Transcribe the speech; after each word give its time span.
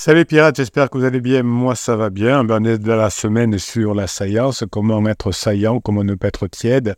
Salut 0.00 0.24
pirates, 0.24 0.54
j'espère 0.54 0.90
que 0.90 0.96
vous 0.96 1.02
allez 1.02 1.20
bien. 1.20 1.42
Moi, 1.42 1.74
ça 1.74 1.96
va 1.96 2.08
bien. 2.08 2.48
On 2.48 2.64
est 2.64 2.78
dans 2.78 2.94
la 2.94 3.10
semaine 3.10 3.58
sur 3.58 3.96
la 3.96 4.06
saillance, 4.06 4.62
comment 4.70 5.04
être 5.08 5.32
saillant, 5.32 5.80
comment 5.80 6.04
ne 6.04 6.14
pas 6.14 6.28
être 6.28 6.46
tiède, 6.46 6.94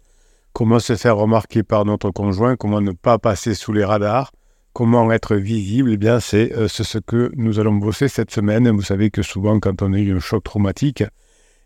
comment 0.52 0.78
se 0.78 0.94
faire 0.96 1.16
remarquer 1.16 1.62
par 1.62 1.86
notre 1.86 2.10
conjoint, 2.10 2.56
comment 2.56 2.82
ne 2.82 2.92
pas 2.92 3.16
passer 3.16 3.54
sous 3.54 3.72
les 3.72 3.86
radars, 3.86 4.32
comment 4.74 5.10
être 5.12 5.36
visible. 5.36 5.92
Eh 5.94 5.96
bien, 5.96 6.20
c'est 6.20 6.52
euh, 6.52 6.68
ce 6.68 6.98
que 6.98 7.32
nous 7.36 7.58
allons 7.58 7.72
bosser 7.72 8.06
cette 8.06 8.30
semaine. 8.30 8.68
Vous 8.68 8.82
savez 8.82 9.08
que 9.08 9.22
souvent, 9.22 9.58
quand 9.60 9.80
on 9.80 9.94
a 9.94 9.98
eu 9.98 10.14
un 10.14 10.20
choc 10.20 10.44
traumatique, 10.44 11.02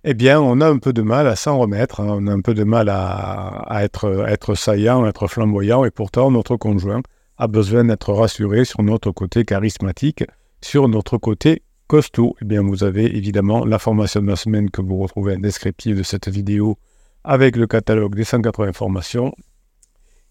eh 0.04 0.14
bien, 0.14 0.40
on 0.40 0.60
a 0.60 0.68
un 0.68 0.78
peu 0.78 0.92
de 0.92 1.02
mal 1.02 1.26
à 1.26 1.34
s'en 1.34 1.58
remettre. 1.58 1.98
Hein. 1.98 2.06
On 2.10 2.28
a 2.28 2.32
un 2.32 2.42
peu 2.42 2.54
de 2.54 2.62
mal 2.62 2.88
à, 2.88 3.80
être, 3.82 4.22
à 4.24 4.30
être 4.30 4.54
saillant, 4.54 5.02
à 5.02 5.08
être 5.08 5.26
flamboyant, 5.26 5.84
et 5.84 5.90
pourtant, 5.90 6.30
notre 6.30 6.56
conjoint 6.56 7.02
a 7.38 7.48
besoin 7.48 7.82
d'être 7.82 8.12
rassuré 8.12 8.64
sur 8.64 8.84
notre 8.84 9.10
côté 9.10 9.44
charismatique 9.44 10.22
sur 10.64 10.88
notre 10.88 11.18
côté 11.18 11.62
costaud, 11.88 12.36
eh 12.40 12.46
bien, 12.46 12.62
vous 12.62 12.84
avez 12.84 13.14
évidemment 13.16 13.66
la 13.66 13.78
formation 13.78 14.22
de 14.22 14.28
la 14.28 14.36
semaine 14.36 14.70
que 14.70 14.80
vous 14.80 14.96
retrouvez 14.96 15.36
en 15.36 15.38
descriptif 15.38 15.94
de 15.94 16.02
cette 16.02 16.28
vidéo 16.28 16.78
avec 17.22 17.56
le 17.56 17.66
catalogue 17.66 18.14
des 18.14 18.24
180 18.24 18.72
formations. 18.72 19.34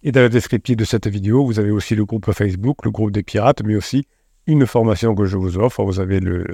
Et 0.01 0.11
dans 0.11 0.21
le 0.21 0.29
descriptif 0.29 0.75
de 0.75 0.85
cette 0.85 1.07
vidéo, 1.07 1.45
vous 1.45 1.59
avez 1.59 1.69
aussi 1.69 1.93
le 1.93 2.03
groupe 2.03 2.31
Facebook, 2.33 2.83
le 2.83 2.89
groupe 2.89 3.11
des 3.11 3.21
pirates, 3.21 3.61
mais 3.63 3.75
aussi 3.75 4.07
une 4.47 4.65
formation 4.65 5.13
que 5.13 5.25
je 5.25 5.37
vous 5.37 5.59
offre. 5.59 5.83
Vous 5.83 5.99
avez 5.99 6.19
le, 6.19 6.45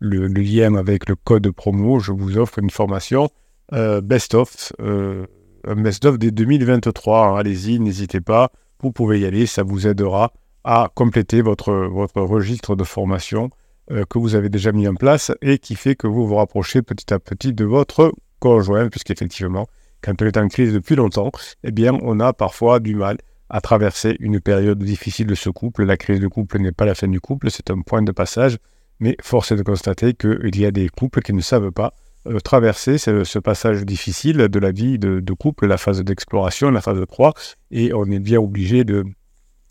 lien 0.00 0.74
avec 0.74 1.08
le 1.08 1.14
code 1.14 1.52
promo. 1.52 2.00
Je 2.00 2.10
vous 2.10 2.36
offre 2.36 2.58
une 2.58 2.70
formation 2.70 3.28
euh, 3.72 4.00
best-of, 4.00 4.72
euh, 4.80 5.24
best-of 5.64 6.18
des 6.18 6.32
2023. 6.32 7.38
Allez-y, 7.38 7.78
n'hésitez 7.78 8.20
pas. 8.20 8.50
Vous 8.82 8.90
pouvez 8.90 9.20
y 9.20 9.24
aller, 9.24 9.46
ça 9.46 9.62
vous 9.62 9.86
aidera 9.86 10.32
à 10.64 10.90
compléter 10.94 11.42
votre, 11.42 11.72
registre 12.16 12.76
de 12.76 12.84
formation 12.84 13.50
euh, 13.90 14.04
que 14.08 14.18
vous 14.18 14.34
avez 14.34 14.48
déjà 14.48 14.72
mis 14.72 14.86
en 14.86 14.94
place 14.94 15.32
et 15.42 15.58
qui 15.58 15.74
fait 15.74 15.94
que 15.94 16.06
vous 16.06 16.26
vous 16.26 16.36
rapprochez 16.36 16.82
petit 16.82 17.12
à 17.12 17.18
petit 17.18 17.52
de 17.52 17.64
votre 17.64 18.12
conjoint, 18.38 18.88
puisqu'effectivement, 18.88 19.66
quand 20.02 20.20
on 20.22 20.26
est 20.26 20.36
en 20.36 20.48
crise 20.48 20.72
depuis 20.72 20.96
longtemps, 20.96 21.30
eh 21.64 21.72
bien, 21.72 21.98
on 22.02 22.20
a 22.20 22.32
parfois 22.32 22.80
du 22.80 22.94
mal 22.94 23.18
à 23.48 23.60
traverser 23.60 24.16
une 24.20 24.40
période 24.40 24.82
difficile 24.82 25.26
de 25.26 25.34
ce 25.34 25.50
couple. 25.50 25.84
La 25.84 25.96
crise 25.96 26.20
de 26.20 26.28
couple 26.28 26.58
n'est 26.58 26.72
pas 26.72 26.84
la 26.84 26.94
fin 26.94 27.08
du 27.08 27.20
couple, 27.20 27.50
c'est 27.50 27.70
un 27.70 27.80
point 27.80 28.02
de 28.02 28.12
passage, 28.12 28.58
mais 29.00 29.16
force 29.22 29.52
est 29.52 29.56
de 29.56 29.62
constater 29.62 30.14
qu'il 30.14 30.58
y 30.58 30.64
a 30.64 30.70
des 30.70 30.88
couples 30.88 31.20
qui 31.20 31.32
ne 31.32 31.40
savent 31.40 31.72
pas 31.72 31.94
euh, 32.26 32.38
traverser 32.38 32.98
ce, 32.98 33.38
passage 33.38 33.84
difficile 33.84 34.36
de 34.36 34.58
la 34.58 34.72
vie 34.72 34.98
de, 34.98 35.20
de 35.20 35.32
couple, 35.32 35.66
la 35.66 35.78
phase 35.78 36.02
d'exploration, 36.04 36.70
la 36.70 36.80
phase 36.80 37.00
de 37.00 37.04
proie, 37.04 37.34
et 37.70 37.92
on 37.92 38.04
est 38.04 38.20
bien 38.20 38.38
obligé 38.38 38.84
de, 38.84 39.04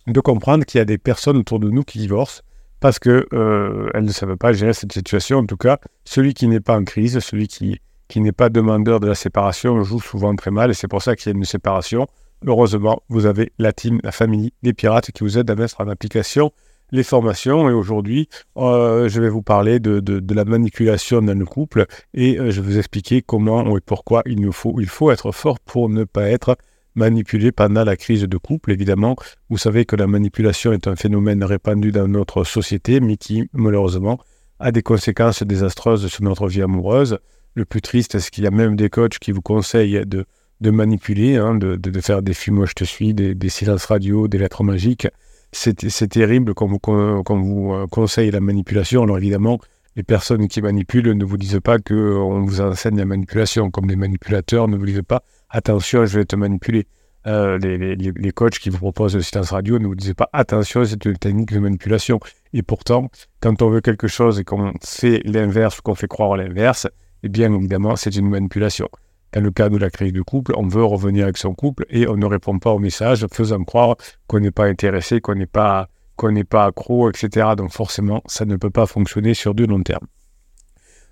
de 0.07 0.19
comprendre 0.19 0.65
qu'il 0.65 0.79
y 0.79 0.81
a 0.81 0.85
des 0.85 0.97
personnes 0.97 1.37
autour 1.37 1.59
de 1.59 1.69
nous 1.69 1.83
qui 1.83 1.99
divorcent 1.99 2.41
parce 2.79 2.99
qu'elles 2.99 3.25
euh, 3.33 3.89
ne 3.99 4.11
savent 4.11 4.37
pas 4.37 4.53
gérer 4.53 4.73
cette 4.73 4.93
situation. 4.93 5.39
En 5.39 5.45
tout 5.45 5.57
cas, 5.57 5.79
celui 6.05 6.33
qui 6.33 6.47
n'est 6.47 6.59
pas 6.59 6.77
en 6.77 6.83
crise, 6.83 7.19
celui 7.19 7.47
qui, 7.47 7.79
n'est 8.15 8.31
pas 8.31 8.49
demandeur 8.49 8.99
de 8.99 9.07
la 9.07 9.15
séparation, 9.15 9.83
joue 9.83 9.99
souvent 9.99 10.35
très 10.35 10.51
mal 10.51 10.71
et 10.71 10.73
c'est 10.73 10.87
pour 10.87 11.01
ça 11.01 11.15
qu'il 11.15 11.31
y 11.31 11.35
a 11.35 11.37
une 11.37 11.45
séparation. 11.45 12.07
Heureusement, 12.45 13.03
vous 13.09 13.25
avez 13.25 13.51
la 13.59 13.73
team, 13.73 13.99
la 14.03 14.11
famille 14.11 14.53
des 14.63 14.73
pirates 14.73 15.11
qui 15.11 15.23
vous 15.23 15.37
aide 15.37 15.49
à 15.51 15.55
mettre 15.55 15.81
en 15.81 15.89
application 15.89 16.51
les 16.91 17.03
formations. 17.03 17.69
Et 17.69 17.73
aujourd'hui, 17.73 18.29
euh, 18.57 19.09
je 19.09 19.21
vais 19.21 19.29
vous 19.29 19.41
parler 19.41 19.79
de, 19.79 19.99
de, 19.99 20.33
la 20.33 20.45
manipulation 20.45 21.21
dans 21.21 21.37
le 21.37 21.45
couple 21.45 21.85
et 22.13 22.39
euh, 22.39 22.49
je 22.51 22.61
vais 22.61 22.71
vous 22.71 22.77
expliquer 22.77 23.21
comment 23.21 23.77
et 23.77 23.81
pourquoi 23.81 24.23
il, 24.25 24.39
nous 24.39 24.53
faut, 24.53 24.79
il 24.79 24.87
faut 24.87 25.11
être 25.11 25.31
fort 25.31 25.59
pour 25.59 25.89
ne 25.89 26.05
pas 26.05 26.29
être 26.29 26.57
manipulé 26.99 27.51
pendant 27.51 27.83
la 27.83 27.95
crise 27.95 28.23
de 28.23 28.37
couple. 28.37 28.71
Évidemment, 28.71 29.15
vous 29.49 29.57
savez 29.57 29.85
que 29.85 29.95
la 29.95 30.05
manipulation 30.05 30.71
est 30.73 30.87
un 30.87 30.95
phénomène 30.95 31.43
répandu 31.43 31.91
dans 31.91 32.07
notre 32.07 32.43
société, 32.43 32.99
mais 32.99 33.17
qui, 33.17 33.49
malheureusement, 33.53 34.19
a 34.59 34.71
des 34.71 34.83
conséquences 34.83 35.41
désastreuses 35.41 36.07
sur 36.07 36.23
notre 36.23 36.47
vie 36.47 36.61
amoureuse. 36.61 37.17
Le 37.55 37.65
plus 37.65 37.81
triste, 37.81 38.19
c'est 38.19 38.29
qu'il 38.29 38.43
y 38.43 38.47
a 38.47 38.51
même 38.51 38.75
des 38.75 38.89
coachs 38.89 39.17
qui 39.17 39.31
vous 39.31 39.41
conseillent 39.41 40.03
de, 40.05 40.25
manipuler, 40.69 41.37
hein, 41.37 41.55
de, 41.55 42.01
faire 42.01 42.21
des 42.21 42.33
où 42.49 42.65
je 42.65 42.73
te 42.73 42.83
suis, 42.83 43.13
des, 43.13 43.49
silences 43.49 43.85
radio, 43.85 44.27
des 44.27 44.37
lettres 44.37 44.63
magiques. 44.63 45.07
C'est 45.51 46.09
terrible 46.09 46.53
quand 46.53 46.67
vous, 46.67 46.79
vous 46.83 47.73
euh, 47.73 47.87
conseille 47.87 48.29
la 48.29 48.39
manipulation. 48.39 49.01
Alors 49.01 49.17
évidemment, 49.17 49.59
les 49.95 50.03
personnes 50.03 50.47
qui 50.47 50.61
manipulent 50.61 51.13
ne 51.13 51.25
vous 51.25 51.37
disent 51.37 51.59
pas 51.63 51.79
qu'on 51.79 52.45
vous 52.45 52.61
enseigne 52.61 52.97
la 52.97 53.05
manipulation, 53.05 53.71
comme 53.71 53.89
les 53.89 53.95
manipulateurs 53.95 54.67
ne 54.67 54.77
vous 54.77 54.85
disent 54.85 55.01
pas 55.07 55.23
attention, 55.49 56.05
je 56.05 56.19
vais 56.19 56.25
te 56.25 56.35
manipuler. 56.35 56.85
Euh, 57.27 57.57
les, 57.57 58.31
coachs 58.31 58.59
qui 58.59 58.69
vous 58.69 58.77
proposent 58.77 59.15
le 59.15 59.21
silence 59.21 59.51
radio 59.51 59.77
ne 59.77 59.87
vous 59.87 59.95
disent 59.95 60.13
pas 60.13 60.29
attention, 60.31 60.85
c'est 60.85 61.03
une 61.05 61.17
technique 61.17 61.51
de 61.53 61.59
manipulation. 61.59 62.19
Et 62.53 62.63
pourtant, 62.63 63.09
quand 63.41 63.61
on 63.61 63.69
veut 63.69 63.81
quelque 63.81 64.07
chose 64.07 64.39
et 64.39 64.43
qu'on 64.43 64.73
fait 64.81 65.21
l'inverse 65.25 65.79
ou 65.79 65.81
qu'on 65.81 65.95
fait 65.95 66.07
croire 66.07 66.37
l'inverse, 66.37 66.87
eh 67.23 67.29
bien 67.29 67.53
évidemment, 67.53 67.95
c'est 67.95 68.15
une 68.15 68.29
manipulation. 68.29 68.87
Dans 69.33 69.41
le 69.41 69.51
cas 69.51 69.69
de 69.69 69.77
la 69.77 69.89
crise 69.89 70.13
de 70.13 70.21
couple, 70.21 70.53
on 70.55 70.67
veut 70.67 70.83
revenir 70.83 71.25
avec 71.25 71.37
son 71.37 71.53
couple 71.53 71.85
et 71.89 72.07
on 72.07 72.15
ne 72.15 72.25
répond 72.25 72.57
pas 72.57 72.71
au 72.71 72.79
message, 72.79 73.25
faisant 73.31 73.63
croire 73.63 73.95
qu'on 74.27 74.39
n'est 74.39 74.51
pas 74.51 74.65
intéressé, 74.65 75.21
qu'on 75.21 75.35
n'est 75.35 75.45
pas, 75.45 75.89
qu'on 76.15 76.31
n'est 76.31 76.45
pas 76.45 76.65
accro, 76.65 77.09
etc. 77.09 77.49
Donc 77.55 77.71
forcément, 77.71 78.23
ça 78.25 78.45
ne 78.45 78.55
peut 78.55 78.71
pas 78.71 78.87
fonctionner 78.87 79.33
sur 79.33 79.53
du 79.53 79.67
long 79.67 79.83
terme. 79.83 80.07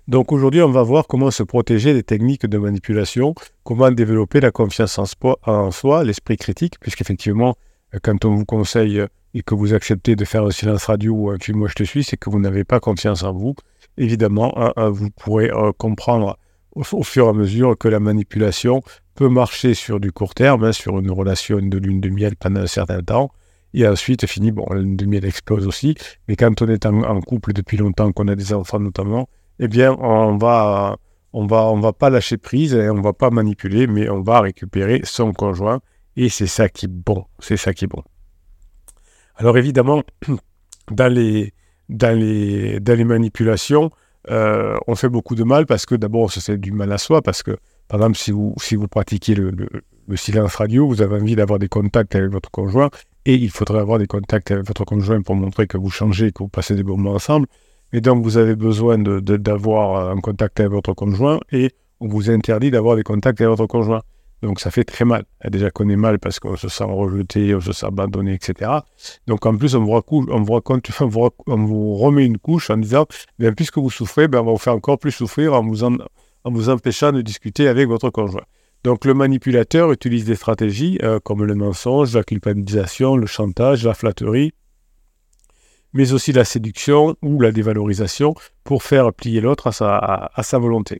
Donc 0.08 0.32
aujourd'hui, 0.32 0.62
on 0.62 0.70
va 0.70 0.82
voir 0.82 1.06
comment 1.06 1.30
se 1.30 1.42
protéger 1.42 1.92
des 1.92 2.02
techniques 2.02 2.46
de 2.46 2.56
manipulation, 2.56 3.34
comment 3.62 3.90
développer 3.90 4.40
la 4.40 4.50
confiance 4.50 4.98
en, 4.98 5.70
soi, 5.70 6.02
l'esprit 6.02 6.38
critique, 6.38 6.80
puisqu'effectivement, 6.80 7.56
euh, 7.94 7.98
quand 8.02 8.24
on 8.24 8.34
vous 8.34 8.46
conseille 8.46 9.00
euh, 9.00 9.06
et 9.34 9.42
que 9.42 9.54
vous 9.54 9.74
acceptez 9.74 10.16
de 10.16 10.24
faire 10.24 10.44
un 10.44 10.50
silence 10.50 10.86
radio 10.86 11.12
ou 11.12 11.30
un 11.30 11.36
film 11.38 11.58
Moi 11.58 11.68
je 11.68 11.74
te 11.74 11.82
suis, 11.82 12.04
c'est 12.04 12.16
que 12.16 12.30
vous 12.30 12.40
n'avez 12.40 12.64
pas 12.64 12.80
confiance 12.80 13.22
en 13.22 13.34
vous. 13.34 13.54
Évidemment, 13.98 14.54
hein, 14.56 14.72
hein, 14.76 14.88
vous 14.88 15.10
pourrez 15.10 15.50
euh, 15.50 15.72
comprendre 15.76 16.38
au, 16.74 16.84
fur 17.02 17.26
et 17.26 17.28
à 17.28 17.32
mesure 17.34 17.76
que 17.76 17.88
la 17.88 18.00
manipulation 18.00 18.80
peut 19.14 19.28
marcher 19.28 19.74
sur 19.74 20.00
du 20.00 20.10
court 20.10 20.34
terme, 20.34 20.64
hein, 20.64 20.72
sur 20.72 20.98
une 20.98 21.10
relation 21.10 21.58
de 21.60 21.76
lune 21.76 22.00
de 22.00 22.08
miel 22.08 22.34
pendant 22.34 22.62
un 22.62 22.66
certain 22.66 23.02
temps, 23.02 23.30
et 23.74 23.86
ensuite, 23.86 24.26
fini, 24.26 24.52
bon, 24.52 24.64
la 24.70 24.80
lune 24.80 24.96
de 24.96 25.04
miel 25.04 25.26
explose 25.26 25.66
aussi, 25.66 25.96
mais 26.28 26.36
quand 26.36 26.62
on 26.62 26.68
est 26.68 26.86
en 26.86 27.20
couple 27.20 27.52
depuis 27.52 27.76
longtemps, 27.76 28.10
qu'on 28.12 28.28
a 28.28 28.34
des 28.34 28.54
enfants 28.54 28.80
notamment, 28.80 29.28
eh 29.58 29.68
bien, 29.68 29.96
on 29.98 30.36
va, 30.36 30.98
on 31.32 31.46
va, 31.46 31.64
on 31.66 31.80
va 31.80 31.92
pas 31.92 32.10
lâcher 32.10 32.36
prise 32.36 32.74
et 32.74 32.88
on 32.90 33.00
va 33.00 33.12
pas 33.12 33.30
manipuler, 33.30 33.86
mais 33.86 34.08
on 34.08 34.22
va 34.22 34.40
récupérer 34.40 35.00
son 35.04 35.32
conjoint. 35.32 35.80
Et 36.16 36.28
c'est 36.28 36.46
ça 36.46 36.68
qui 36.68 36.86
est 36.86 36.90
bon. 36.90 37.24
C'est 37.38 37.56
ça 37.56 37.72
qui 37.72 37.84
est 37.84 37.88
bon. 37.88 38.02
Alors 39.36 39.56
évidemment, 39.56 40.02
dans 40.90 41.12
les, 41.12 41.52
dans 41.88 42.18
les, 42.18 43.04
manipulations, 43.04 43.90
euh, 44.30 44.76
on 44.86 44.94
fait 44.96 45.08
beaucoup 45.08 45.34
de 45.34 45.44
mal 45.44 45.66
parce 45.66 45.86
que 45.86 45.94
d'abord, 45.94 46.22
on 46.22 46.28
se 46.28 46.40
fait 46.40 46.58
du 46.58 46.72
mal 46.72 46.90
à 46.92 46.98
soi 46.98 47.22
parce 47.22 47.42
que, 47.42 47.56
par 47.86 48.00
exemple, 48.00 48.18
si 48.18 48.32
vous, 48.32 48.54
si 48.60 48.74
vous 48.74 48.88
pratiquez 48.88 49.34
le 49.34 49.68
silence 50.16 50.56
radio, 50.56 50.88
vous 50.88 51.02
avez 51.02 51.20
envie 51.20 51.36
d'avoir 51.36 51.58
des 51.58 51.68
contacts 51.68 52.14
avec 52.16 52.30
votre 52.30 52.50
conjoint 52.50 52.90
et 53.28 53.34
il 53.34 53.50
faudrait 53.50 53.80
avoir 53.80 53.98
des 53.98 54.06
contacts 54.06 54.50
avec 54.50 54.66
votre 54.66 54.84
conjoint 54.84 55.20
pour 55.20 55.36
montrer 55.36 55.66
que 55.66 55.76
vous 55.76 55.90
changez, 55.90 56.32
que 56.32 56.42
vous 56.42 56.48
passez 56.48 56.74
des 56.74 56.82
bons 56.82 56.96
moments 56.96 57.14
ensemble. 57.14 57.46
Et 57.92 58.00
donc, 58.00 58.22
vous 58.22 58.36
avez 58.36 58.54
besoin 58.54 58.98
d'avoir 58.98 60.10
un 60.10 60.20
contact 60.20 60.60
avec 60.60 60.72
votre 60.72 60.92
conjoint 60.92 61.40
et 61.52 61.70
on 62.00 62.08
vous 62.08 62.30
interdit 62.30 62.70
d'avoir 62.70 62.96
des 62.96 63.02
contacts 63.02 63.40
avec 63.40 63.50
votre 63.50 63.66
conjoint. 63.66 64.02
Donc, 64.42 64.60
ça 64.60 64.70
fait 64.70 64.84
très 64.84 65.04
mal. 65.04 65.24
Déjà 65.48 65.70
qu'on 65.70 65.88
est 65.88 65.96
mal 65.96 66.18
parce 66.18 66.38
qu'on 66.38 66.56
se 66.56 66.68
sent 66.68 66.84
rejeté, 66.84 67.54
on 67.54 67.60
se 67.60 67.72
sent 67.72 67.86
abandonné, 67.86 68.34
etc. 68.34 68.70
Donc, 69.26 69.46
en 69.46 69.56
plus, 69.56 69.74
on 69.74 69.84
vous, 69.84 69.94
remet 71.96 72.26
une 72.26 72.38
couche 72.38 72.70
en 72.70 72.76
disant, 72.76 73.06
bien, 73.38 73.52
puisque 73.52 73.78
vous 73.78 73.90
souffrez, 73.90 74.28
ben, 74.28 74.40
on 74.40 74.44
va 74.44 74.52
vous 74.52 74.58
faire 74.58 74.74
encore 74.74 74.98
plus 74.98 75.10
souffrir 75.10 75.54
en 75.54 75.64
vous, 75.64 75.82
en, 75.82 75.96
vous 76.44 76.68
empêchant 76.68 77.12
de 77.12 77.22
discuter 77.22 77.66
avec 77.68 77.88
votre 77.88 78.10
conjoint. 78.10 78.44
Donc, 78.84 79.04
le 79.04 79.14
manipulateur 79.14 79.90
utilise 79.90 80.24
des 80.24 80.36
stratégies 80.36 80.98
euh, 81.02 81.18
comme 81.18 81.42
le 81.42 81.54
mensonge, 81.56 82.14
la 82.14 82.22
culpabilisation, 82.22 83.16
le 83.16 83.26
chantage, 83.26 83.84
la 83.84 83.94
flatterie, 83.94 84.52
mais 85.92 86.12
aussi 86.12 86.32
la 86.32 86.44
séduction 86.44 87.16
ou 87.22 87.40
la 87.40 87.52
dévalorisation 87.52 88.34
pour 88.64 88.82
faire 88.82 89.12
plier 89.12 89.40
l'autre 89.40 89.68
à 89.68 90.42
sa, 90.42 90.58
volonté. 90.58 90.98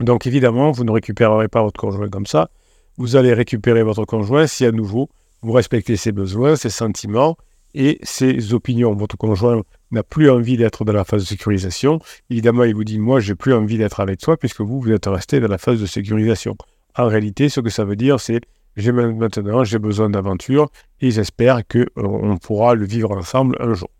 Donc 0.00 0.26
évidemment, 0.26 0.70
vous 0.70 0.84
ne 0.84 0.90
récupérerez 0.90 1.48
pas 1.48 1.62
votre 1.62 1.80
conjoint 1.80 2.08
comme 2.08 2.26
ça. 2.26 2.50
Vous 2.96 3.16
allez 3.16 3.32
récupérer 3.32 3.82
votre 3.82 4.04
conjoint 4.04 4.46
si 4.46 4.64
à 4.64 4.72
nouveau 4.72 5.08
vous 5.42 5.52
respectez 5.52 5.96
ses 5.96 6.12
besoins, 6.12 6.56
ses 6.56 6.70
sentiments 6.70 7.36
et 7.74 7.98
ses 8.02 8.52
opinions. 8.52 8.94
Votre 8.94 9.16
conjoint 9.16 9.62
n'a 9.90 10.02
plus 10.02 10.30
envie 10.30 10.56
d'être 10.56 10.84
dans 10.84 10.92
la 10.92 11.04
phase 11.04 11.22
de 11.22 11.28
sécurisation. 11.28 12.00
Évidemment, 12.30 12.64
il 12.64 12.74
vous 12.74 12.84
dit 12.84 12.98
Moi, 12.98 13.20
j'ai 13.20 13.34
plus 13.34 13.54
envie 13.54 13.78
d'être 13.78 14.00
avec 14.00 14.20
toi 14.20 14.36
puisque 14.36 14.60
vous, 14.60 14.80
vous 14.80 14.90
êtes 14.90 15.06
resté 15.06 15.40
dans 15.40 15.48
la 15.48 15.58
phase 15.58 15.80
de 15.80 15.86
sécurisation. 15.86 16.56
En 16.96 17.06
réalité, 17.06 17.48
ce 17.48 17.60
que 17.60 17.70
ça 17.70 17.84
veut 17.84 17.96
dire, 17.96 18.20
c'est 18.20 18.40
j'ai 18.76 18.92
maintenant 18.92 19.64
j'ai 19.64 19.78
besoin 19.78 20.10
d'aventure 20.10 20.70
et 21.00 21.10
j'espère 21.10 21.66
qu'on 21.66 22.32
euh, 22.32 22.36
pourra 22.36 22.74
le 22.74 22.84
vivre 22.84 23.10
ensemble 23.12 23.56
un 23.60 23.74
jour. 23.74 23.90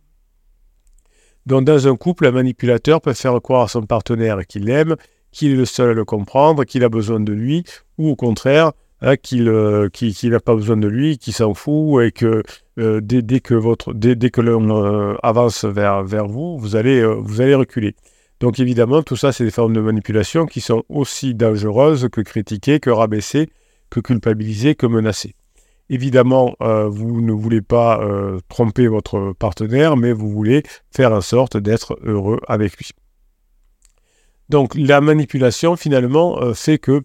Donc 1.47 1.65
dans 1.65 1.89
un 1.89 1.97
couple, 1.97 2.27
un 2.27 2.33
manipulateur 2.33 3.01
peut 3.01 3.13
faire 3.13 3.41
croire 3.41 3.63
à 3.63 3.69
son 3.69 3.83
partenaire 3.83 4.47
qu'il 4.47 4.65
l'aime, 4.65 4.97
qu'il 5.33 5.53
est 5.53 5.57
le 5.57 5.65
seul 5.65 5.91
à 5.91 5.95
le 5.95 6.05
comprendre, 6.05 6.65
qu'il 6.65 6.85
a 6.85 6.89
besoin 6.89 7.21
de 7.21 7.33
lui, 7.33 7.65
ou 7.99 8.11
au 8.11 8.17
contraire, 8.17 8.73
hein, 9.01 9.17
qu'il 9.17 9.45
n'a 9.45 10.41
pas 10.41 10.55
besoin 10.55 10.77
de 10.77 10.89
lui, 10.89 11.19
qu'il 11.19 11.33
s'en 11.33 11.55
fout 11.55 12.05
et 12.05 12.13
que 12.13 12.43
dès, 12.77 13.41
que 13.41 13.55
votre 13.55 13.93
l'on 14.43 15.17
avance 15.23 15.65
vers, 15.65 16.03
vers 16.03 16.27
vous, 16.27 16.59
vous 16.59 16.77
allez, 16.77 17.05
vous 17.05 17.41
allez 17.41 17.55
reculer. 17.55 17.95
Donc 18.41 18.59
évidemment, 18.59 19.03
tout 19.03 19.17
ça, 19.17 19.33
c'est 19.33 19.45
des 19.45 19.51
formes 19.51 19.75
de 19.75 19.81
manipulation 19.81 20.47
qui 20.47 20.61
sont 20.61 20.85
aussi 20.89 21.35
dangereuses 21.35 22.09
que 22.11 22.23
critiquer, 22.23 22.81
que 22.81 22.91
rabaisser, 22.91 23.51
que 23.91 24.01
culpabiliser, 24.01 24.75
que 24.75 24.87
menacer. 24.87 25.35
Évidemment, 25.93 26.55
euh, 26.63 26.89
vous 26.89 27.21
ne 27.21 27.33
voulez 27.33 27.63
pas 27.63 28.01
euh, 28.01 28.39
tromper 28.49 28.87
votre 28.87 29.33
partenaire, 29.37 29.97
mais 29.97 30.13
vous 30.13 30.31
voulez 30.31 30.63
faire 30.93 31.13
en 31.13 31.21
sorte 31.21 31.57
d'être 31.57 31.99
heureux 32.05 32.39
avec 32.47 32.77
lui. 32.77 32.91
Donc 34.49 34.77
la 34.77 35.01
manipulation, 35.01 35.75
finalement, 35.75 36.41
euh, 36.41 36.55
fait 36.55 36.79
que 36.79 37.03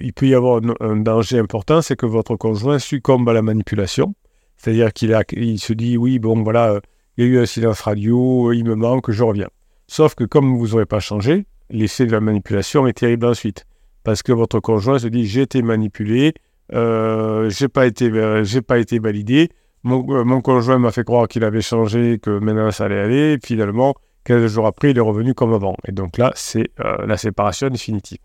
il 0.00 0.12
peut 0.12 0.28
y 0.28 0.34
avoir 0.34 0.60
un, 0.78 0.94
danger 0.94 1.40
important, 1.40 1.82
c'est 1.82 1.96
que 1.96 2.06
votre 2.06 2.36
conjoint 2.36 2.78
succombe 2.78 3.28
à 3.28 3.32
la 3.32 3.42
manipulation. 3.42 4.14
C'est-à-dire 4.56 4.92
qu'il 4.92 5.10
il 5.32 5.58
se 5.58 5.72
dit, 5.72 5.96
oui, 5.96 6.20
bon, 6.20 6.40
voilà, 6.44 6.78
il 7.16 7.24
y 7.24 7.26
a 7.26 7.30
eu 7.30 7.38
un 7.40 7.46
silence 7.46 7.80
radio, 7.80 8.52
il 8.52 8.64
me 8.64 8.76
manque, 8.76 9.10
je 9.10 9.24
reviens. 9.24 9.48
Sauf 9.88 10.14
que 10.14 10.22
comme 10.22 10.56
vous 10.56 10.68
n'aurez 10.68 10.86
pas 10.86 11.00
changé, 11.00 11.46
l'effet 11.68 12.06
de 12.06 12.12
la 12.12 12.20
manipulation 12.20 12.86
est 12.86 12.92
terrible 12.92 13.26
ensuite. 13.26 13.66
Parce 14.04 14.22
que 14.22 14.30
votre 14.30 14.60
conjoint 14.60 15.00
se 15.00 15.08
dit, 15.08 15.26
j'ai 15.26 15.42
été 15.42 15.62
manipulé, 15.62 16.34
euh, 16.72 17.50
j'ai 17.50 17.68
pas 17.68 17.86
été, 17.86 18.10
euh, 18.10 18.44
j'ai 18.44 18.62
pas 18.62 18.78
été 18.78 18.98
validé. 18.98 19.50
Euh, 19.86 20.24
mon, 20.24 20.40
conjoint 20.40 20.78
m'a 20.78 20.92
fait 20.92 21.04
croire 21.04 21.28
qu'il 21.28 21.44
avait 21.44 21.60
changé, 21.60 22.18
que 22.18 22.38
maintenant 22.38 22.70
ça 22.70 22.84
allait 22.84 23.00
aller. 23.00 23.38
Finalement, 23.44 23.94
15 24.24 24.46
jours 24.46 24.66
après, 24.66 24.92
il 24.92 24.98
est 24.98 25.02
revenu 25.02 25.34
comme 25.34 25.52
avant. 25.52 25.76
Et 25.86 25.92
donc 25.92 26.16
là, 26.16 26.32
c'est 26.34 26.70
la 26.78 27.16
séparation 27.18 27.68
définitive. 27.68 28.18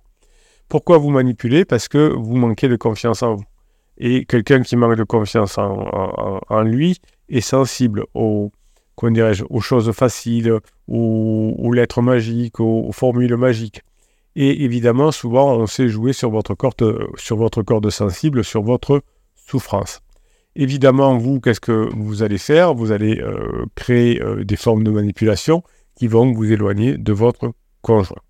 Pourquoi 0.69 0.97
vous 0.97 1.09
manipulez? 1.09 1.65
Parce 1.65 1.87
que 1.87 2.13
vous 2.15 2.37
manquez 2.37 2.69
de 2.69 2.77
confiance 2.77 3.23
en 3.23 3.35
vous. 3.35 3.43
Et 3.97 4.23
quelqu'un 4.23 4.61
qui 4.61 4.77
manque 4.77 4.95
de 4.95 5.03
confiance 5.03 5.57
en, 5.57 6.61
lui 6.63 7.01
est 7.27 7.41
sensible 7.41 8.05
aux, 8.13 8.51
aux 9.01 9.61
choses 9.61 9.91
faciles, 9.91 10.59
aux, 10.87 11.55
aux 11.57 11.73
lettres 11.73 12.01
magiques, 12.01 12.61
aux 12.61 12.91
formules 12.93 13.35
magiques. 13.35 13.81
Et 14.35 14.63
évidemment, 14.63 15.11
souvent, 15.11 15.55
on 15.55 15.67
sait 15.67 15.89
jouer 15.89 16.13
sur 16.13 16.29
votre 16.29 16.53
corde, 16.53 17.07
sur 17.17 17.37
votre 17.37 17.63
corde 17.63 17.89
sensible, 17.89 18.43
sur 18.43 18.61
votre 18.61 19.01
souffrance. 19.35 20.01
Évidemment, 20.55 21.17
vous, 21.17 21.39
qu'est-ce 21.39 21.59
que 21.59 21.89
vous 21.95 22.23
allez 22.23 22.37
faire? 22.37 22.73
Vous 22.73 22.91
allez 22.91 23.19
euh, 23.19 23.65
créer 23.75 24.21
euh, 24.21 24.43
des 24.43 24.55
formes 24.55 24.83
de 24.83 24.91
manipulation 24.91 25.63
qui 25.95 26.07
vont 26.07 26.31
vous 26.31 26.51
éloigner 26.51 26.97
de 26.97 27.13
votre 27.13 27.53
conjoint. 27.81 28.21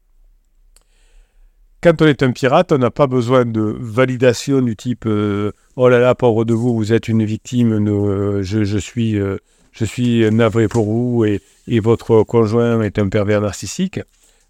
Quand 1.81 2.01
on 2.01 2.05
est 2.07 2.23
un 2.23 2.31
pirate, 2.31 2.71
on 2.73 2.77
n'a 2.77 2.91
pas 2.91 3.07
besoin 3.07 3.45
de 3.45 3.75
validation 3.79 4.61
du 4.61 4.75
type 4.75 5.05
euh, 5.05 5.51
Oh 5.77 5.87
là 5.87 5.99
là, 5.99 6.13
pauvre 6.13 6.43
de 6.43 6.53
vous, 6.53 6.75
vous 6.75 6.91
êtes 6.91 7.07
une 7.07 7.23
victime, 7.23 7.85
je, 8.41 8.77
suis, 8.77 9.17
je 9.71 9.85
suis 9.85 10.29
navré 10.29 10.67
pour 10.67 10.85
vous 10.85 11.23
et 11.23 11.79
votre 11.79 12.23
conjoint 12.23 12.81
est 12.81 12.99
un 12.99 13.07
pervers 13.07 13.39
narcissique 13.39 14.01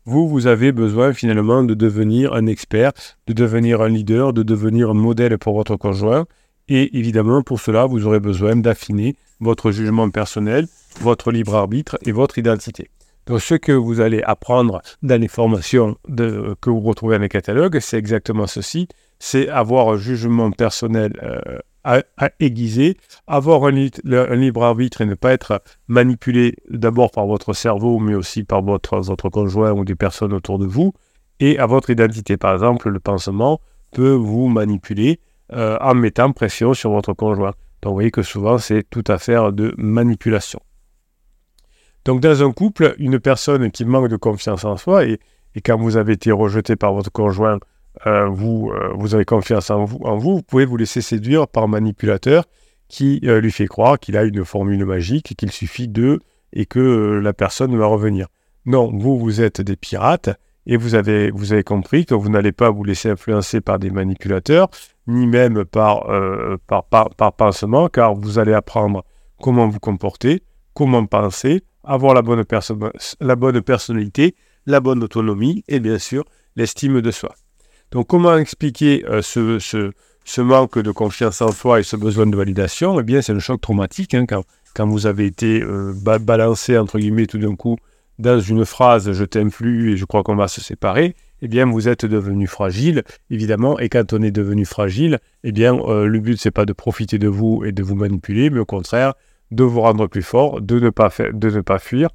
vous, 0.10 0.28
vous 0.28 0.48
avez 0.48 0.72
besoin 0.72 1.14
finalement 1.14 1.64
de 1.64 1.74
devenir 1.74 2.34
un 2.34 2.48
expert, 2.48 2.92
de 3.28 3.34
devenir 3.34 3.82
un 3.82 3.90
leader, 3.90 4.34
de 4.34 4.44
devenir 4.44 4.90
un 4.90 4.96
modèle 4.96 5.38
pour 5.38 5.54
votre 5.54 5.76
conjoint. 5.76 6.26
Et 6.68 6.98
évidemment, 6.98 7.42
pour 7.42 7.60
cela, 7.60 7.86
vous 7.86 8.06
aurez 8.06 8.20
besoin 8.20 8.56
d'affiner 8.56 9.16
votre 9.40 9.72
jugement 9.72 10.10
personnel, 10.10 10.68
votre 11.00 11.32
libre 11.32 11.56
arbitre 11.56 11.98
et 12.06 12.12
votre 12.12 12.38
identité. 12.38 12.90
Donc, 13.28 13.42
ce 13.42 13.56
que 13.56 13.72
vous 13.72 14.02
allez 14.02 14.22
apprendre 14.24 14.82
dans 15.04 15.22
les 15.22 15.28
formations 15.28 15.96
que 16.08 16.70
vous 16.70 16.80
retrouvez 16.82 17.18
dans 17.18 17.22
les 17.22 17.30
catalogues, 17.30 17.80
c'est 17.80 17.98
exactement 17.98 18.48
ceci 18.48 18.88
c'est 19.20 19.50
avoir 19.50 19.90
un 19.90 19.98
jugement 19.98 20.52
personnel 20.52 21.14
euh, 21.22 21.60
à, 21.84 22.02
aiguiser, 22.40 22.98
avoir 23.28 23.64
un, 23.66 23.72
libre 23.72 24.64
arbitre 24.64 25.02
et 25.02 25.06
ne 25.06 25.16
pas 25.16 25.32
être 25.32 25.62
manipulé 25.88 26.56
d'abord 26.70 27.12
par 27.12 27.26
votre 27.26 27.54
cerveau, 27.54 28.00
mais 28.00 28.16
aussi 28.16 28.44
par 28.44 28.62
votre, 28.62 29.00
votre 29.00 29.30
conjoint 29.30 29.72
ou 29.72 29.86
des 29.86 29.96
personnes 29.96 30.34
autour 30.34 30.60
de 30.60 30.66
vous, 30.66 30.94
et 31.40 31.58
à 31.58 31.66
votre 31.66 31.90
identité. 31.90 32.38
Par 32.38 32.54
exemple, 32.54 32.90
le 32.90 33.00
pansement 33.00 33.62
peut 33.92 34.12
vous 34.12 34.48
manipuler 34.48 35.20
euh, 35.54 35.78
en 35.82 35.96
mettant 35.96 36.32
pression 36.32 36.74
sur 36.74 36.92
votre 36.92 37.14
conjoint. 37.14 37.54
Donc 37.82 37.92
vous 37.92 37.96
voyez 37.96 38.12
que 38.12 38.22
souvent 38.22 38.58
c'est 38.58 38.84
tout 38.90 39.04
affaire 39.08 39.54
de 39.54 39.74
manipulation. 39.78 40.60
Donc 42.06 42.22
dans 42.22 42.44
un 42.44 42.52
couple, 42.52 42.96
une 42.98 43.20
personne 43.20 43.72
qui 43.72 43.86
manque 43.86 44.10
de 44.10 44.16
confiance 44.16 44.66
en 44.66 44.78
soi, 44.78 45.06
et, 45.06 45.20
et 45.56 45.62
quand 45.62 45.78
vous 45.78 45.98
avez 45.98 46.14
été 46.14 46.32
rejeté 46.32 46.76
par 46.76 46.94
votre 46.94 47.12
conjoint, 47.12 47.60
euh, 48.08 48.28
vous, 48.28 48.72
euh, 48.72 48.92
vous 48.96 49.16
avez 49.16 49.26
confiance 49.26 49.70
en 49.70 49.84
vous, 49.84 50.00
en 50.04 50.18
vous, 50.18 50.38
vous 50.38 50.44
pouvez 50.44 50.66
vous 50.66 50.78
laisser 50.78 51.02
séduire 51.02 51.48
par 51.48 51.64
un 51.64 51.68
manipulateur 51.68 52.46
qui 52.88 53.20
euh, 53.26 53.42
lui 53.42 53.52
fait 53.52 53.68
croire 53.68 54.00
qu'il 54.00 54.18
a 54.18 54.24
une 54.24 54.46
formule 54.46 54.86
magique, 54.86 55.36
qu'il 55.38 55.52
suffit 55.52 55.88
de 55.88 56.20
et 56.54 56.66
que 56.66 57.20
la 57.22 57.34
personne 57.34 57.78
va 57.78 57.86
revenir. 57.86 58.28
Non, 58.66 58.90
vous, 58.92 59.20
vous 59.20 59.42
êtes 59.42 59.62
des 59.62 59.76
pirates 59.76 60.30
et 60.66 60.78
vous 60.78 60.96
avez, 60.96 61.30
vous 61.32 61.54
avez 61.54 61.64
compris 61.64 62.06
que 62.06 62.16
vous 62.16 62.30
n'allez 62.30 62.52
pas 62.52 62.70
vous 62.70 62.84
laisser 62.84 63.10
influencer 63.10 63.62
par 63.62 63.80
des 63.80 63.90
manipulateurs, 63.90 64.70
ni 65.08 65.28
même 65.28 65.66
par, 65.66 66.08
par, 66.68 66.84
par, 66.86 67.10
par 67.12 67.34
pansement, 67.34 67.88
car 67.88 68.16
vous 68.16 68.40
allez 68.40 68.54
apprendre 68.54 69.04
comment 69.40 69.68
vous 69.68 69.80
comporter, 69.80 70.44
comment 70.74 71.06
penser, 71.06 71.64
avoir 71.84 72.14
la 72.14 72.22
bonne, 72.22 72.44
la 73.20 73.36
bonne 73.36 73.62
personnalité, 73.62 74.36
la 74.66 74.80
bonne 74.80 75.04
autonomie 75.04 75.64
et 75.68 75.80
bien 75.80 76.00
sûr 76.00 76.24
l'estime 76.56 77.02
de 77.02 77.12
soi. 77.12 77.34
Donc, 77.92 78.08
comment 78.08 78.38
expliquer 78.38 79.04
euh, 79.08 79.22
ce, 79.24 80.42
manque 80.42 80.78
de 80.78 80.92
confiance 80.92 81.42
en 81.42 81.52
soi 81.52 81.80
et 81.80 81.84
ce 81.84 81.96
besoin 81.96 82.28
de 82.28 82.36
validation? 82.36 83.00
Eh 83.00 83.04
bien, 83.04 83.22
c'est 83.22 83.34
un 83.34 83.40
choc 83.40 83.62
traumatique. 83.62 84.14
Hein, 84.14 84.26
quand, 84.28 84.88
vous 84.88 85.08
avez 85.08 85.26
été 85.26 85.62
euh, 85.64 85.94
balancé, 86.20 86.78
entre 86.78 87.00
guillemets, 87.00 87.26
tout 87.26 87.40
d'un 87.40 87.56
coup, 87.56 87.78
dans 88.20 88.40
une 88.40 88.64
phrase 88.64 89.12
Je 89.12 89.24
t'aime 89.24 89.50
plus 89.50 89.94
et 89.94 89.98
je 89.98 90.06
crois 90.06 90.22
qu'on 90.22 90.36
va 90.36 90.48
se 90.48 90.62
séparer, 90.62 91.16
eh 91.42 91.48
bien, 91.48 91.66
vous 91.66 91.88
êtes 91.88 92.06
devenu 92.06 92.46
fragile, 92.46 93.04
évidemment. 93.32 93.80
Et 93.80 93.90
quand 93.90 94.14
on 94.14 94.22
est 94.22 94.32
devenu 94.32 94.66
fragile, 94.66 95.18
eh 95.44 95.52
bien, 95.52 95.76
euh, 95.76 96.06
le 96.06 96.20
but, 96.20 96.40
c'est 96.40 96.52
pas 96.52 96.66
de 96.66 96.74
profiter 96.74 97.18
de 97.18 97.28
vous 97.28 97.64
et 97.66 97.72
de 97.72 97.82
vous 97.82 97.96
manipuler, 97.96 98.52
mais 98.52 98.60
au 98.60 98.66
contraire, 98.66 99.16
de 99.50 99.64
vous 99.64 99.82
rendre 99.82 100.06
plus 100.06 100.22
fort, 100.22 100.62
de 100.62 100.80
ne 100.80 100.92
pas, 100.92 101.10
fuir 101.10 102.10